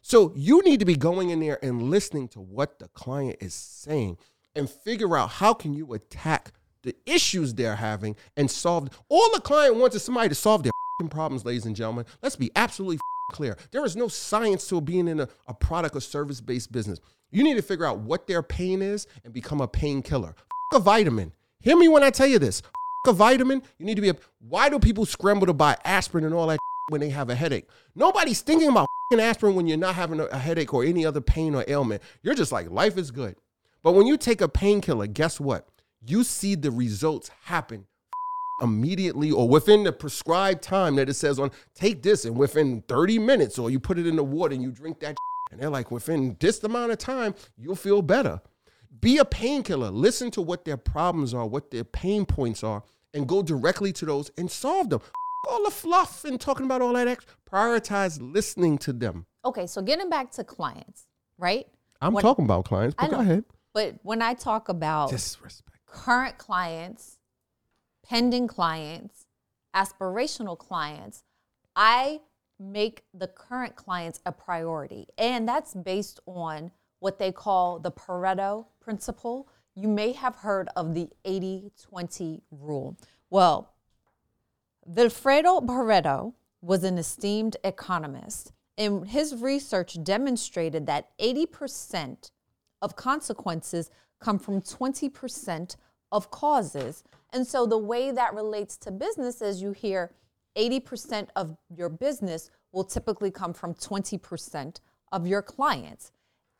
So 0.01 0.31
you 0.35 0.61
need 0.63 0.79
to 0.81 0.85
be 0.85 0.95
going 0.95 1.31
in 1.31 1.39
there 1.39 1.57
and 1.63 1.89
listening 1.89 2.27
to 2.29 2.39
what 2.39 2.79
the 2.79 2.87
client 2.89 3.37
is 3.39 3.53
saying 3.53 4.17
and 4.55 4.69
figure 4.69 5.17
out 5.17 5.29
how 5.29 5.53
can 5.53 5.73
you 5.73 5.93
attack 5.93 6.51
the 6.83 6.95
issues 7.05 7.53
they're 7.53 7.75
having 7.75 8.15
and 8.37 8.49
solve 8.49 8.89
all 9.09 9.31
the 9.33 9.41
client 9.41 9.75
wants 9.75 9.95
is 9.95 10.03
somebody 10.03 10.29
to 10.29 10.35
solve 10.35 10.61
their 10.63 10.71
problems, 11.09 11.43
ladies 11.43 11.65
and 11.65 11.75
gentlemen. 11.75 12.05
Let's 12.21 12.35
be 12.35 12.51
absolutely 12.55 12.99
clear. 13.31 13.57
There 13.71 13.83
is 13.83 13.95
no 13.95 14.07
science 14.07 14.67
to 14.69 14.79
being 14.79 15.07
in 15.07 15.19
a, 15.19 15.27
a 15.47 15.53
product 15.53 15.95
or 15.95 16.01
service 16.01 16.39
based 16.39 16.71
business. 16.71 16.99
You 17.31 17.43
need 17.43 17.55
to 17.55 17.61
figure 17.61 17.85
out 17.85 17.99
what 17.99 18.27
their 18.27 18.43
pain 18.43 18.81
is 18.81 19.07
and 19.23 19.33
become 19.33 19.59
a 19.59 19.67
painkiller. 19.67 20.35
F- 20.73 20.77
a 20.77 20.79
vitamin. 20.79 21.33
Hear 21.59 21.75
me 21.75 21.87
when 21.87 22.03
I 22.03 22.11
tell 22.11 22.27
you 22.27 22.39
this. 22.39 22.61
A 23.07 23.13
vitamin. 23.13 23.61
You 23.77 23.85
need 23.85 23.95
to 23.95 24.01
be 24.01 24.09
a. 24.09 24.15
Why 24.39 24.69
do 24.69 24.79
people 24.79 25.05
scramble 25.05 25.47
to 25.47 25.53
buy 25.53 25.77
aspirin 25.85 26.25
and 26.25 26.33
all 26.33 26.47
that 26.47 26.59
when 26.89 27.01
they 27.01 27.09
have 27.09 27.29
a 27.29 27.35
headache? 27.35 27.67
Nobody's 27.95 28.41
thinking 28.41 28.69
about 28.69 28.87
aspirin 29.19 29.55
when 29.55 29.67
you're 29.67 29.77
not 29.77 29.95
having 29.95 30.19
a 30.19 30.37
headache 30.37 30.73
or 30.73 30.83
any 30.83 31.05
other 31.05 31.21
pain 31.21 31.55
or 31.55 31.63
ailment. 31.67 32.01
You're 32.21 32.35
just 32.35 32.51
like, 32.51 32.69
life 32.69 32.97
is 32.97 33.11
good. 33.11 33.35
But 33.83 33.93
when 33.93 34.07
you 34.07 34.17
take 34.17 34.41
a 34.41 34.49
painkiller, 34.49 35.07
guess 35.07 35.39
what? 35.39 35.67
You 36.05 36.23
see 36.23 36.55
the 36.55 36.71
results 36.71 37.29
happen 37.43 37.85
immediately 38.61 39.31
or 39.31 39.47
within 39.47 39.83
the 39.83 39.91
prescribed 39.91 40.63
time 40.63 40.95
that 40.95 41.09
it 41.09 41.13
says 41.13 41.39
on 41.39 41.51
take 41.73 42.01
this 42.01 42.25
and 42.25 42.37
within 42.37 42.81
30 42.87 43.19
minutes 43.19 43.59
or 43.59 43.69
you 43.69 43.79
put 43.79 43.99
it 43.99 44.07
in 44.07 44.15
the 44.15 44.23
water 44.23 44.53
and 44.53 44.63
you 44.63 44.71
drink 44.71 44.99
that 45.01 45.15
and 45.51 45.59
they're 45.59 45.69
like 45.69 45.91
within 45.91 46.35
this 46.39 46.63
amount 46.63 46.91
of 46.91 46.97
time 46.97 47.35
you'll 47.57 47.75
feel 47.75 48.01
better 48.01 48.39
be 49.01 49.17
a 49.17 49.25
painkiller 49.25 49.91
listen 49.91 50.31
to 50.31 50.41
what 50.41 50.63
their 50.63 50.77
problems 50.77 51.33
are 51.33 51.45
what 51.45 51.69
their 51.69 51.83
pain 51.83 52.25
points 52.25 52.63
are 52.63 52.81
and 53.15 53.27
go 53.27 53.41
directly 53.41 53.91
to 53.93 54.05
those 54.05 54.29
and 54.37 54.51
solve 54.51 54.89
them 54.89 54.99
all 55.49 55.63
the 55.63 55.71
fluff 55.71 56.25
and 56.25 56.39
talking 56.41 56.65
about 56.65 56.81
all 56.81 56.93
that 56.93 57.07
extra 57.07 57.33
prioritize 57.51 58.19
listening 58.21 58.77
to 58.77 58.91
them 58.93 59.25
Okay, 59.45 59.67
so 59.67 59.81
getting 59.81 60.09
back 60.09 60.31
to 60.31 60.43
clients, 60.43 61.07
right? 61.37 61.65
i'm 62.01 62.13
When- 62.13 62.21
talking 62.21 62.45
about 62.45 62.65
clients 62.65 62.95
but 62.99 63.09
go 63.09 63.19
ahead 63.19 63.45
But 63.73 63.95
when 64.03 64.21
I 64.21 64.33
talk 64.35 64.69
about 64.69 65.09
disrespect 65.09 65.79
current 65.87 66.37
clients, 66.37 67.19
pending 68.03 68.47
clients, 68.47 69.25
aspirational 69.73 70.57
clients, 70.57 71.23
I 71.75 72.21
make 72.59 73.03
the 73.13 73.27
current 73.27 73.75
clients 73.77 74.19
a 74.25 74.31
priority. 74.31 75.07
And 75.17 75.47
that's 75.47 75.73
based 75.73 76.19
on 76.25 76.71
what 76.99 77.17
they 77.19 77.31
call 77.31 77.79
the 77.79 77.91
Pareto 77.91 78.65
principle. 78.81 79.47
You 79.75 79.89
may 79.89 80.13
have 80.13 80.37
heard 80.37 80.69
of 80.75 80.93
the 80.93 81.09
80 81.25 81.71
20 81.81 82.41
rule. 82.51 82.97
Well, 83.29 83.73
Vilfredo 84.89 85.65
Pareto 85.65 86.33
was 86.61 86.83
an 86.83 86.97
esteemed 86.97 87.57
economist, 87.63 88.53
and 88.77 89.07
his 89.07 89.35
research 89.35 89.97
demonstrated 90.03 90.85
that 90.87 91.09
80% 91.19 92.31
of 92.81 92.95
consequences 92.95 93.89
come 94.19 94.39
from 94.39 94.61
20% 94.61 95.75
of 96.11 96.31
causes. 96.31 97.03
And 97.33 97.45
so 97.45 97.65
the 97.65 97.77
way 97.77 98.11
that 98.11 98.33
relates 98.33 98.77
to 98.77 98.91
business 98.91 99.41
is 99.41 99.61
you 99.61 99.71
hear 99.71 100.11
80% 100.55 101.29
of 101.35 101.57
your 101.75 101.89
business 101.89 102.49
will 102.71 102.85
typically 102.85 103.31
come 103.31 103.53
from 103.53 103.73
20% 103.73 104.79
of 105.11 105.27
your 105.27 105.41
clients. 105.41 106.11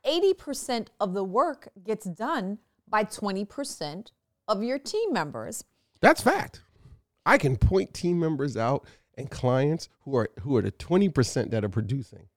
80% 0.04 0.88
of 1.00 1.14
the 1.14 1.24
work 1.24 1.68
gets 1.82 2.06
done 2.06 2.58
by 2.88 3.04
20% 3.04 4.10
of 4.48 4.62
your 4.62 4.78
team 4.78 5.12
members. 5.12 5.64
That's 6.00 6.20
fact. 6.20 6.62
I 7.24 7.38
can 7.38 7.56
point 7.56 7.92
team 7.92 8.18
members 8.20 8.56
out 8.56 8.86
and 9.16 9.30
clients 9.30 9.88
who 10.00 10.16
are 10.16 10.28
who 10.40 10.56
are 10.56 10.62
the 10.62 10.70
20% 10.70 11.50
that 11.50 11.64
are 11.64 11.68
producing. 11.68 12.28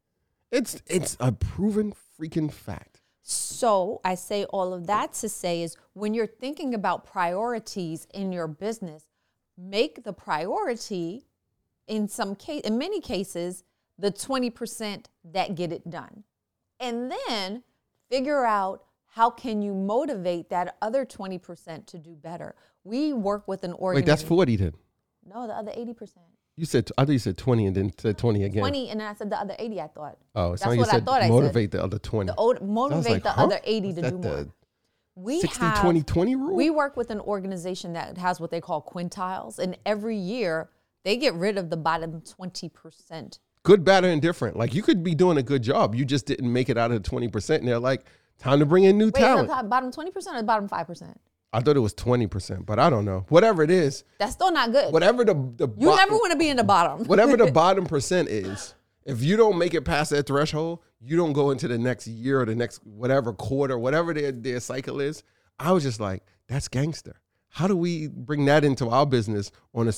It's 0.51 0.81
it's 0.87 1.15
a 1.19 1.31
proven 1.31 1.93
freaking 2.19 2.51
fact. 2.51 3.01
So 3.21 4.01
I 4.03 4.15
say 4.15 4.45
all 4.45 4.73
of 4.73 4.87
that 4.87 5.13
to 5.15 5.29
say 5.29 5.61
is 5.61 5.77
when 5.93 6.13
you're 6.15 6.25
thinking 6.25 6.73
about 6.73 7.05
priorities 7.05 8.07
in 8.13 8.31
your 8.31 8.47
business, 8.47 9.05
make 9.55 10.03
the 10.03 10.13
priority 10.13 11.27
in 11.89 12.07
some 12.07 12.35
case, 12.35 12.61
in 12.61 12.77
many 12.77 13.01
cases, 13.01 13.63
the 13.97 14.11
20% 14.11 15.07
that 15.25 15.55
get 15.55 15.73
it 15.73 15.89
done. 15.89 16.23
And 16.79 17.11
then 17.11 17.63
figure 18.09 18.45
out 18.45 18.85
how 19.09 19.29
can 19.29 19.61
you 19.61 19.73
motivate 19.73 20.49
that 20.49 20.77
other 20.81 21.05
20% 21.05 21.85
to 21.87 21.97
do 21.97 22.15
better. 22.15 22.55
We 22.83 23.11
work 23.13 23.47
with 23.47 23.63
an 23.63 23.73
organization. 23.73 24.05
Wait, 24.05 24.05
that's 24.05 24.23
40 24.23 24.55
then. 24.55 24.73
No, 25.25 25.47
the 25.47 25.53
other 25.53 25.71
80%. 25.71 26.13
You 26.55 26.65
said, 26.65 26.89
I 26.97 27.05
thought 27.05 27.11
you 27.13 27.19
said 27.19 27.37
20 27.37 27.67
and 27.67 27.75
then 27.75 27.93
said 27.97 28.17
20 28.17 28.43
again. 28.43 28.61
20 28.61 28.89
and 28.89 28.99
then 28.99 29.07
I 29.07 29.13
said 29.13 29.29
the 29.29 29.39
other 29.39 29.55
80 29.57 29.81
I 29.81 29.87
thought. 29.87 30.17
Oh, 30.35 30.49
That's 30.51 30.63
so 30.63 30.71
you 30.71 30.79
what 30.79 30.93
I 30.93 30.99
thought 30.99 31.21
I 31.21 31.27
said. 31.27 31.31
motivate 31.31 31.71
the 31.71 31.83
other 31.83 31.97
20. 31.97 32.27
The 32.27 32.35
old, 32.35 32.61
motivate 32.61 33.11
like, 33.11 33.23
the 33.23 33.31
huh? 33.31 33.43
other 33.45 33.59
80 33.63 33.89
Is 33.89 33.95
to 33.95 34.09
do 34.11 34.17
more. 34.17 34.47
We 35.15 35.41
60, 35.41 35.59
have 35.59 35.81
20, 35.81 36.03
20 36.03 36.35
rule? 36.35 36.55
We 36.55 36.69
work 36.69 36.95
with 36.95 37.09
an 37.09 37.19
organization 37.19 37.93
that 37.93 38.17
has 38.17 38.39
what 38.39 38.51
they 38.51 38.61
call 38.61 38.81
quintiles, 38.81 39.59
and 39.59 39.77
every 39.85 40.15
year 40.15 40.69
they 41.03 41.17
get 41.17 41.33
rid 41.33 41.57
of 41.57 41.69
the 41.69 41.77
bottom 41.77 42.21
20%. 42.21 43.39
good, 43.63 43.83
bad, 43.83 44.03
or 44.05 44.07
indifferent. 44.07 44.55
Like 44.55 44.73
you 44.73 44.81
could 44.81 45.03
be 45.03 45.15
doing 45.15 45.37
a 45.37 45.43
good 45.43 45.61
job. 45.61 45.95
You 45.95 46.05
just 46.05 46.25
didn't 46.25 46.51
make 46.51 46.69
it 46.69 46.77
out 46.77 46.91
of 46.91 47.01
the 47.03 47.09
20%. 47.09 47.57
And 47.57 47.67
they're 47.67 47.79
like, 47.79 48.05
time 48.39 48.59
to 48.59 48.65
bring 48.65 48.83
in 48.85 48.97
new 48.97 49.05
Wait, 49.07 49.15
talent. 49.15 49.49
top- 49.49 49.69
bottom 49.69 49.91
20% 49.91 50.39
or 50.39 50.43
bottom 50.43 50.67
5%? 50.67 51.15
I 51.51 51.61
thought 51.61 51.75
it 51.75 51.79
was 51.79 51.93
20%, 51.95 52.65
but 52.65 52.77
I 52.79 52.89
don't 52.89 53.05
know. 53.05 53.25
Whatever 53.29 53.63
it 53.63 53.71
is, 53.71 54.03
That's 54.19 54.33
still 54.33 54.51
not 54.51 54.71
good. 54.71 54.93
whatever 54.93 55.25
the, 55.25 55.33
the 55.33 55.67
you 55.77 55.87
bo- 55.87 55.95
never 55.95 56.13
want 56.13 56.31
to 56.31 56.37
be 56.37 56.49
in 56.49 56.57
the 56.57 56.63
bottom. 56.63 57.05
whatever 57.07 57.35
the 57.37 57.51
bottom 57.51 57.85
percent 57.85 58.29
is, 58.29 58.75
if 59.05 59.23
you 59.23 59.35
don't 59.35 59.57
make 59.57 59.73
it 59.73 59.81
past 59.83 60.11
that 60.11 60.27
threshold, 60.27 60.79
you 61.01 61.17
don't 61.17 61.33
go 61.33 61.49
into 61.51 61.67
the 61.67 61.77
next 61.77 62.05
year 62.07 62.41
or 62.41 62.45
the 62.45 62.55
next 62.55 62.85
whatever 62.85 63.33
quarter, 63.33 63.79
whatever 63.79 64.13
their, 64.13 64.31
their 64.31 64.59
cycle 64.59 64.99
is. 64.99 65.23
I 65.57 65.71
was 65.71 65.81
just 65.83 65.99
like, 65.99 66.23
that's 66.47 66.67
gangster. 66.67 67.15
How 67.49 67.67
do 67.67 67.75
we 67.75 68.07
bring 68.07 68.45
that 68.45 68.63
into 68.63 68.87
our 68.89 69.05
business 69.05 69.51
on 69.73 69.87
a 69.87 69.93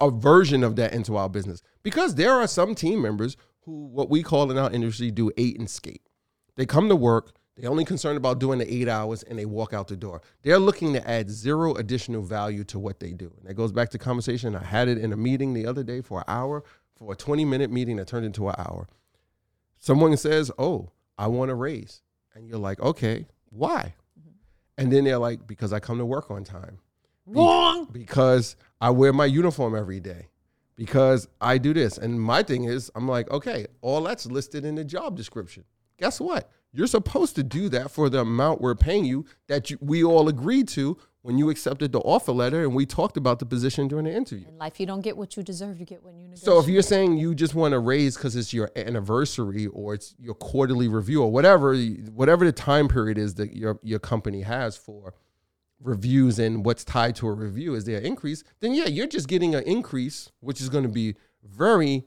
a 0.00 0.10
version 0.10 0.62
of 0.64 0.76
that 0.76 0.92
into 0.92 1.16
our 1.16 1.28
business? 1.28 1.62
Because 1.84 2.16
there 2.16 2.32
are 2.34 2.46
some 2.48 2.74
team 2.74 3.00
members 3.00 3.36
who, 3.62 3.86
what 3.86 4.10
we 4.10 4.22
call 4.22 4.50
in 4.50 4.58
our 4.58 4.70
industry, 4.70 5.10
do 5.10 5.30
eight 5.38 5.58
and 5.58 5.70
skate. 5.70 6.02
They 6.56 6.66
come 6.66 6.88
to 6.90 6.96
work, 6.96 7.32
they're 7.56 7.70
only 7.70 7.84
concerned 7.84 8.16
about 8.16 8.38
doing 8.38 8.58
the 8.58 8.72
eight 8.72 8.88
hours 8.88 9.22
and 9.22 9.38
they 9.38 9.44
walk 9.44 9.72
out 9.72 9.88
the 9.88 9.96
door. 9.96 10.22
They're 10.42 10.58
looking 10.58 10.92
to 10.94 11.10
add 11.10 11.30
zero 11.30 11.74
additional 11.74 12.22
value 12.22 12.64
to 12.64 12.78
what 12.78 13.00
they 13.00 13.12
do. 13.12 13.32
And 13.38 13.48
that 13.48 13.54
goes 13.54 13.72
back 13.72 13.90
to 13.90 13.98
conversation. 13.98 14.56
I 14.56 14.64
had 14.64 14.88
it 14.88 14.98
in 14.98 15.12
a 15.12 15.16
meeting 15.16 15.52
the 15.52 15.66
other 15.66 15.82
day 15.82 16.00
for 16.00 16.18
an 16.18 16.24
hour, 16.28 16.64
for 16.96 17.12
a 17.12 17.16
20 17.16 17.44
minute 17.44 17.70
meeting 17.70 17.96
that 17.96 18.08
turned 18.08 18.24
into 18.24 18.48
an 18.48 18.54
hour. 18.58 18.88
Someone 19.78 20.16
says, 20.16 20.50
Oh, 20.58 20.90
I 21.18 21.26
want 21.26 21.50
a 21.50 21.54
raise. 21.54 22.02
And 22.34 22.48
you're 22.48 22.58
like, 22.58 22.80
Okay, 22.80 23.26
why? 23.50 23.94
Mm-hmm. 24.18 24.30
And 24.78 24.92
then 24.92 25.04
they're 25.04 25.18
like, 25.18 25.46
Because 25.46 25.72
I 25.72 25.80
come 25.80 25.98
to 25.98 26.06
work 26.06 26.30
on 26.30 26.44
time. 26.44 26.78
Wrong. 27.26 27.88
Because 27.90 28.56
I 28.80 28.90
wear 28.90 29.12
my 29.12 29.26
uniform 29.26 29.76
every 29.76 30.00
day. 30.00 30.28
Because 30.76 31.28
I 31.40 31.58
do 31.58 31.74
this. 31.74 31.98
And 31.98 32.20
my 32.20 32.42
thing 32.42 32.64
is, 32.64 32.90
I'm 32.94 33.06
like, 33.06 33.30
okay, 33.30 33.66
all 33.82 34.02
that's 34.02 34.24
listed 34.24 34.64
in 34.64 34.76
the 34.76 34.84
job 34.84 35.16
description. 35.16 35.64
Guess 35.98 36.20
what? 36.20 36.50
You're 36.72 36.86
supposed 36.86 37.34
to 37.36 37.42
do 37.42 37.68
that 37.70 37.90
for 37.90 38.08
the 38.08 38.20
amount 38.20 38.60
we're 38.60 38.74
paying 38.74 39.04
you 39.04 39.24
that 39.48 39.70
you, 39.70 39.78
we 39.80 40.04
all 40.04 40.28
agreed 40.28 40.68
to 40.68 40.96
when 41.22 41.36
you 41.36 41.50
accepted 41.50 41.92
the 41.92 41.98
offer 42.00 42.32
letter 42.32 42.62
and 42.62 42.74
we 42.74 42.86
talked 42.86 43.16
about 43.16 43.40
the 43.40 43.46
position 43.46 43.88
during 43.88 44.04
the 44.04 44.12
interview. 44.12 44.46
In 44.48 44.56
life, 44.56 44.78
you 44.78 44.86
don't 44.86 45.00
get 45.00 45.16
what 45.16 45.36
you 45.36 45.42
deserve. 45.42 45.78
You 45.78 45.84
get 45.84 46.02
what 46.02 46.14
you 46.14 46.22
negotiate. 46.22 46.44
So 46.44 46.58
if 46.60 46.68
you're 46.68 46.82
saying 46.82 47.18
you 47.18 47.34
just 47.34 47.54
want 47.54 47.72
to 47.72 47.78
raise 47.78 48.16
because 48.16 48.36
it's 48.36 48.54
your 48.54 48.70
anniversary 48.76 49.66
or 49.66 49.94
it's 49.94 50.14
your 50.18 50.34
quarterly 50.34 50.88
review 50.88 51.22
or 51.22 51.30
whatever, 51.30 51.76
whatever 51.76 52.44
the 52.44 52.52
time 52.52 52.88
period 52.88 53.18
is 53.18 53.34
that 53.34 53.54
your 53.54 53.78
your 53.82 53.98
company 53.98 54.42
has 54.42 54.76
for 54.76 55.14
reviews 55.82 56.38
and 56.38 56.64
what's 56.64 56.84
tied 56.84 57.16
to 57.16 57.26
a 57.26 57.32
review 57.32 57.74
is 57.74 57.84
their 57.84 58.00
increase, 58.00 58.44
then 58.60 58.74
yeah, 58.74 58.86
you're 58.86 59.06
just 59.06 59.28
getting 59.28 59.54
an 59.54 59.64
increase, 59.64 60.30
which 60.40 60.60
is 60.60 60.68
going 60.68 60.84
to 60.84 60.90
be 60.90 61.16
very 61.42 62.04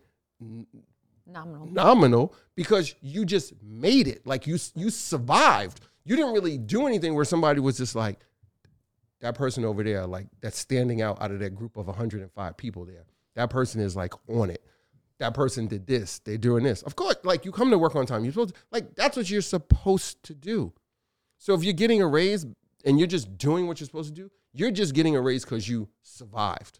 nominal. 1.26 1.68
nominal 1.68 2.36
because 2.56 2.96
you 3.02 3.26
just 3.26 3.54
made 3.62 4.08
it. 4.08 4.26
Like 4.26 4.48
you 4.48 4.58
you 4.76 4.90
survived. 4.90 5.82
You 6.06 6.16
didn't 6.16 6.34
really 6.34 6.58
do 6.58 6.88
anything 6.88 7.16
where 7.16 7.26
somebody 7.26 7.60
was 7.60 7.78
just 7.78 7.96
like 7.96 8.20
that 9.22 9.36
person 9.36 9.64
over 9.64 9.84
there, 9.84 10.06
like 10.06 10.28
that's 10.42 10.58
standing 10.58 11.02
out 11.02 11.22
out 11.22 11.32
of 11.32 11.40
that 11.40 11.56
group 11.56 11.78
of 11.78 11.88
105 11.88 12.58
people 12.58 12.86
there. 12.86 13.06
That 13.36 13.50
person 13.50 13.82
is 13.82 13.96
like 13.96 14.14
on 14.30 14.50
it. 14.50 14.64
That 15.20 15.34
person 15.34 15.68
did 15.68 15.88
this. 15.88 16.20
They're 16.20 16.38
doing 16.38 16.64
this. 16.64 16.82
Of 16.82 16.96
course, 16.96 17.16
like 17.24 17.46
you 17.46 17.52
come 17.52 17.72
to 17.72 17.78
work 17.78 17.96
on 17.96 18.06
time. 18.06 18.24
You're 18.26 18.34
supposed 18.34 18.56
to, 18.56 18.62
like 18.72 18.96
that's 18.96 19.16
what 19.16 19.30
you're 19.30 19.42
supposed 19.42 20.22
to 20.24 20.34
do. 20.34 20.74
So 21.38 21.54
if 21.54 21.64
you're 21.64 21.74
getting 21.74 22.02
a 22.02 22.08
raise 22.08 22.46
and 22.86 23.00
you're 23.00 23.08
just 23.08 23.38
doing 23.38 23.68
what 23.68 23.80
you're 23.80 23.86
supposed 23.86 24.14
to 24.14 24.22
do, 24.22 24.30
you're 24.54 24.72
just 24.72 24.94
getting 24.94 25.16
a 25.16 25.22
raise 25.22 25.46
because 25.46 25.68
you 25.68 25.88
survived 26.02 26.80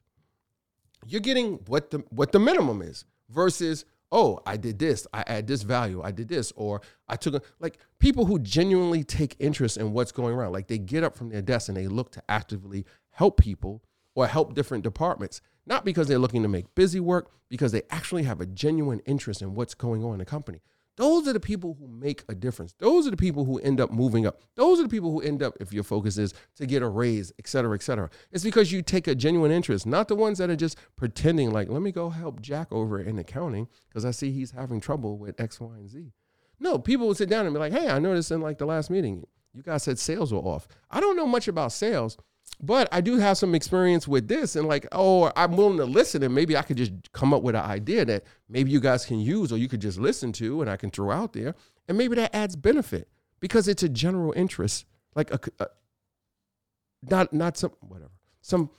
you're 1.08 1.22
getting 1.22 1.54
what 1.68 1.92
the 1.92 2.00
what 2.10 2.32
the 2.32 2.40
minimum 2.40 2.82
is 2.82 3.06
versus 3.30 3.86
oh 4.14 4.40
i 4.46 4.56
did 4.56 4.80
this 4.80 5.06
i 5.14 5.24
add 5.28 5.48
this 5.48 5.64
value 5.64 6.02
i 6.04 6.12
did 6.12 6.30
this 6.30 6.54
or 6.56 6.82
i 7.10 7.16
took 7.16 7.34
a, 7.34 7.42
like 7.60 7.78
people 8.00 8.26
who 8.26 8.40
genuinely 8.40 9.04
take 9.04 9.36
interest 9.40 9.76
in 9.76 9.92
what's 9.92 10.12
going 10.12 10.34
around 10.34 10.54
like 10.54 10.68
they 10.68 10.78
get 10.78 11.04
up 11.04 11.18
from 11.18 11.30
their 11.30 11.42
desk 11.42 11.68
and 11.68 11.76
they 11.76 11.88
look 11.88 12.12
to 12.12 12.24
actively 12.30 12.86
help 13.10 13.38
people 13.38 13.84
or 14.16 14.28
help 14.28 14.54
different 14.54 14.84
departments 14.84 15.42
not 15.66 15.84
because 15.84 16.08
they're 16.08 16.20
looking 16.20 16.44
to 16.44 16.48
make 16.48 16.74
busy 16.76 17.00
work 17.00 17.32
because 17.50 17.72
they 17.72 17.82
actually 17.90 18.24
have 18.24 18.40
a 18.40 18.46
genuine 18.46 19.00
interest 19.06 19.42
in 19.42 19.56
what's 19.56 19.74
going 19.74 20.04
on 20.04 20.14
in 20.14 20.20
the 20.20 20.26
company 20.26 20.62
those 20.96 21.28
are 21.28 21.34
the 21.34 21.40
people 21.40 21.76
who 21.80 21.88
make 21.88 22.24
a 22.30 22.36
difference. 22.36 22.74
Those 22.78 23.08
are 23.08 23.12
the 23.12 23.18
people 23.18 23.46
who 23.46 23.58
end 23.60 23.82
up 23.82 23.92
moving 23.92 24.28
up. 24.28 24.40
Those 24.56 24.80
are 24.80 24.84
the 24.84 24.90
people 24.90 25.12
who 25.12 25.22
end 25.22 25.42
up, 25.42 25.56
if 25.60 25.74
your 25.74 25.84
focus 25.84 26.18
is 26.18 26.34
to 26.58 26.66
get 26.66 26.84
a 26.84 26.88
raise, 26.88 27.32
et 27.40 27.48
cetera, 27.48 27.74
et 27.76 27.82
cetera. 27.82 28.10
It's 28.32 28.44
because 28.44 28.72
you 28.72 28.82
take 28.82 29.08
a 29.08 29.16
genuine 29.16 29.52
interest, 29.52 29.86
not 29.86 30.08
the 30.08 30.16
ones 30.16 30.38
that 30.38 30.50
are 30.50 30.56
just 30.56 30.78
pretending 30.96 31.52
like, 31.52 31.70
let 31.70 31.82
me 31.82 31.92
go 31.92 32.10
help 32.10 32.42
Jack 32.42 32.72
over 32.72 33.00
in 33.00 33.18
accounting 33.18 33.68
because 33.90 34.06
I 34.06 34.12
see 34.12 34.32
he's 34.32 34.52
having 34.52 34.80
trouble 34.80 35.18
with 35.18 35.40
X, 35.40 35.60
Y, 35.60 35.76
and 35.76 35.90
Z. 35.90 36.14
No, 36.60 36.78
people 36.78 37.08
would 37.08 37.18
sit 37.18 37.30
down 37.30 37.46
and 37.46 37.54
be 37.54 37.60
like, 37.60 37.74
hey, 37.74 37.90
I 37.90 38.00
noticed 38.00 38.32
in 38.32 38.42
like 38.42 38.58
the 38.58 38.66
last 38.66 38.90
meeting, 38.90 39.26
you 39.54 39.64
guys 39.64 39.84
said 39.84 40.00
sales 40.00 40.32
were 40.32 40.40
off. 40.40 40.68
I 40.90 41.00
don't 41.00 41.18
know 41.18 41.28
much 41.28 41.48
about 41.48 41.72
sales, 41.72 42.18
but 42.62 42.88
I 42.92 43.02
do 43.02 43.18
have 43.18 43.38
some 43.38 43.56
experience 43.56 44.08
with 44.08 44.28
this. 44.28 44.56
And 44.56 44.68
like, 44.68 44.88
oh, 44.92 45.32
I'm 45.36 45.56
willing 45.58 45.78
to 45.78 45.86
listen. 45.86 46.24
And 46.24 46.34
maybe 46.34 46.56
I 46.56 46.62
could 46.62 46.78
just 46.78 46.94
come 47.12 47.34
up 47.34 47.42
with 47.44 47.56
an 47.56 47.64
idea 47.64 48.06
that 48.06 48.24
maybe 48.50 48.72
you 48.72 48.80
guys 48.80 49.06
can 49.06 49.20
use 49.20 49.52
or 49.52 49.58
you 49.58 49.68
could 49.68 49.82
just 49.82 50.00
listen 50.00 50.32
to 50.34 50.62
and 50.62 50.70
I 50.70 50.78
can 50.78 50.90
throw 50.90 51.12
out 51.12 51.34
there. 51.34 51.56
And 51.88 51.98
maybe 51.98 52.16
that 52.16 52.34
adds 52.36 52.56
benefit 52.56 53.10
because 53.40 53.68
it's 53.68 53.84
a 53.84 53.90
general 53.90 54.34
interest. 54.36 54.86
Like 55.16 55.32
a, 55.32 55.40
a 55.60 55.68
not 57.10 57.34
not 57.34 57.58
some 57.58 57.72
whatever. 57.82 58.12
Some 58.42 58.70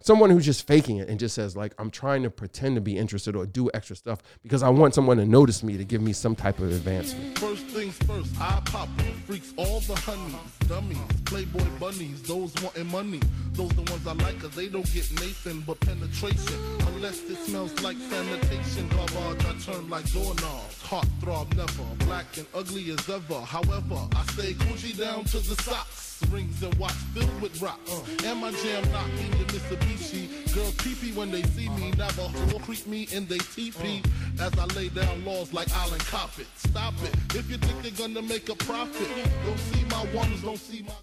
someone 0.00 0.30
who's 0.30 0.44
just 0.44 0.66
faking 0.66 0.98
it 0.98 1.08
and 1.08 1.18
just 1.18 1.34
says 1.34 1.56
like 1.56 1.74
I'm 1.78 1.90
trying 1.90 2.22
to 2.22 2.30
pretend 2.30 2.74
to 2.76 2.80
be 2.80 2.96
interested 2.96 3.36
or 3.36 3.46
do 3.46 3.70
extra 3.74 3.96
stuff 3.96 4.20
because 4.42 4.62
I 4.62 4.68
want 4.68 4.94
someone 4.94 5.16
to 5.18 5.26
notice 5.26 5.62
me 5.62 5.76
to 5.76 5.84
give 5.84 6.02
me 6.02 6.12
some 6.12 6.34
type 6.34 6.58
of 6.58 6.70
advancement. 6.70 7.38
First 7.38 7.66
things 7.66 7.96
first, 7.98 8.32
I 8.40 8.60
pop 8.64 8.88
freaks 9.30 9.54
all 9.56 9.78
the 9.80 9.94
honeys, 9.94 10.34
dummies, 10.66 10.98
playboy 11.24 11.64
bunnies, 11.78 12.20
those 12.22 12.52
wanting 12.62 12.90
money. 12.90 13.20
Those 13.52 13.70
the 13.70 13.82
ones 13.92 14.04
I 14.04 14.12
like 14.14 14.40
cause 14.40 14.50
they 14.56 14.66
don't 14.66 14.92
get 14.92 15.08
Nathan 15.20 15.60
but 15.60 15.78
penetration. 15.78 16.58
Unless 16.88 17.22
it 17.30 17.36
smells 17.46 17.80
like 17.80 17.96
sanitation, 17.96 18.88
garbage 18.88 19.46
I 19.46 19.72
turn 19.72 19.88
like 19.88 20.10
doorknobs. 20.12 20.82
Heart 20.82 21.06
throb 21.20 21.54
never, 21.54 21.84
black 22.06 22.36
and 22.38 22.46
ugly 22.54 22.90
as 22.90 23.08
ever. 23.08 23.40
However, 23.40 24.08
I 24.16 24.24
stay 24.32 24.54
Coogi 24.54 24.98
down 24.98 25.24
to 25.26 25.38
the 25.38 25.62
socks. 25.62 26.09
Rings 26.28 26.62
and 26.62 26.74
watch 26.74 26.92
filled 26.92 27.40
with 27.40 27.60
rocks. 27.62 27.90
Uh, 27.90 28.28
and 28.28 28.40
my 28.40 28.50
jam 28.52 28.84
knocking 28.92 29.30
the 29.30 29.44
Mitsubishi. 29.52 30.54
Girls 30.54 30.74
pee 30.74 31.12
when 31.12 31.30
they 31.30 31.42
see 31.42 31.68
me. 31.70 31.92
Uh-huh. 31.92 32.28
Never 32.28 32.52
will 32.52 32.60
creep 32.60 32.86
me 32.86 33.08
in 33.12 33.26
they 33.26 33.38
teepee. 33.38 34.02
Uh-huh. 34.04 34.46
As 34.46 34.58
I 34.58 34.64
lay 34.76 34.88
down 34.88 35.24
laws 35.24 35.52
like 35.52 35.70
Island 35.72 36.02
Coppet. 36.02 36.46
Stop 36.56 36.94
it. 37.02 37.14
If 37.34 37.50
you 37.50 37.56
think 37.56 37.82
they're 37.82 38.06
gonna 38.06 38.22
make 38.22 38.48
a 38.48 38.54
profit, 38.54 39.08
don't 39.46 39.58
see 39.58 39.84
my 39.84 40.04
ones, 40.14 40.42
don't 40.42 40.58
see 40.58 40.82
my. 40.82 41.00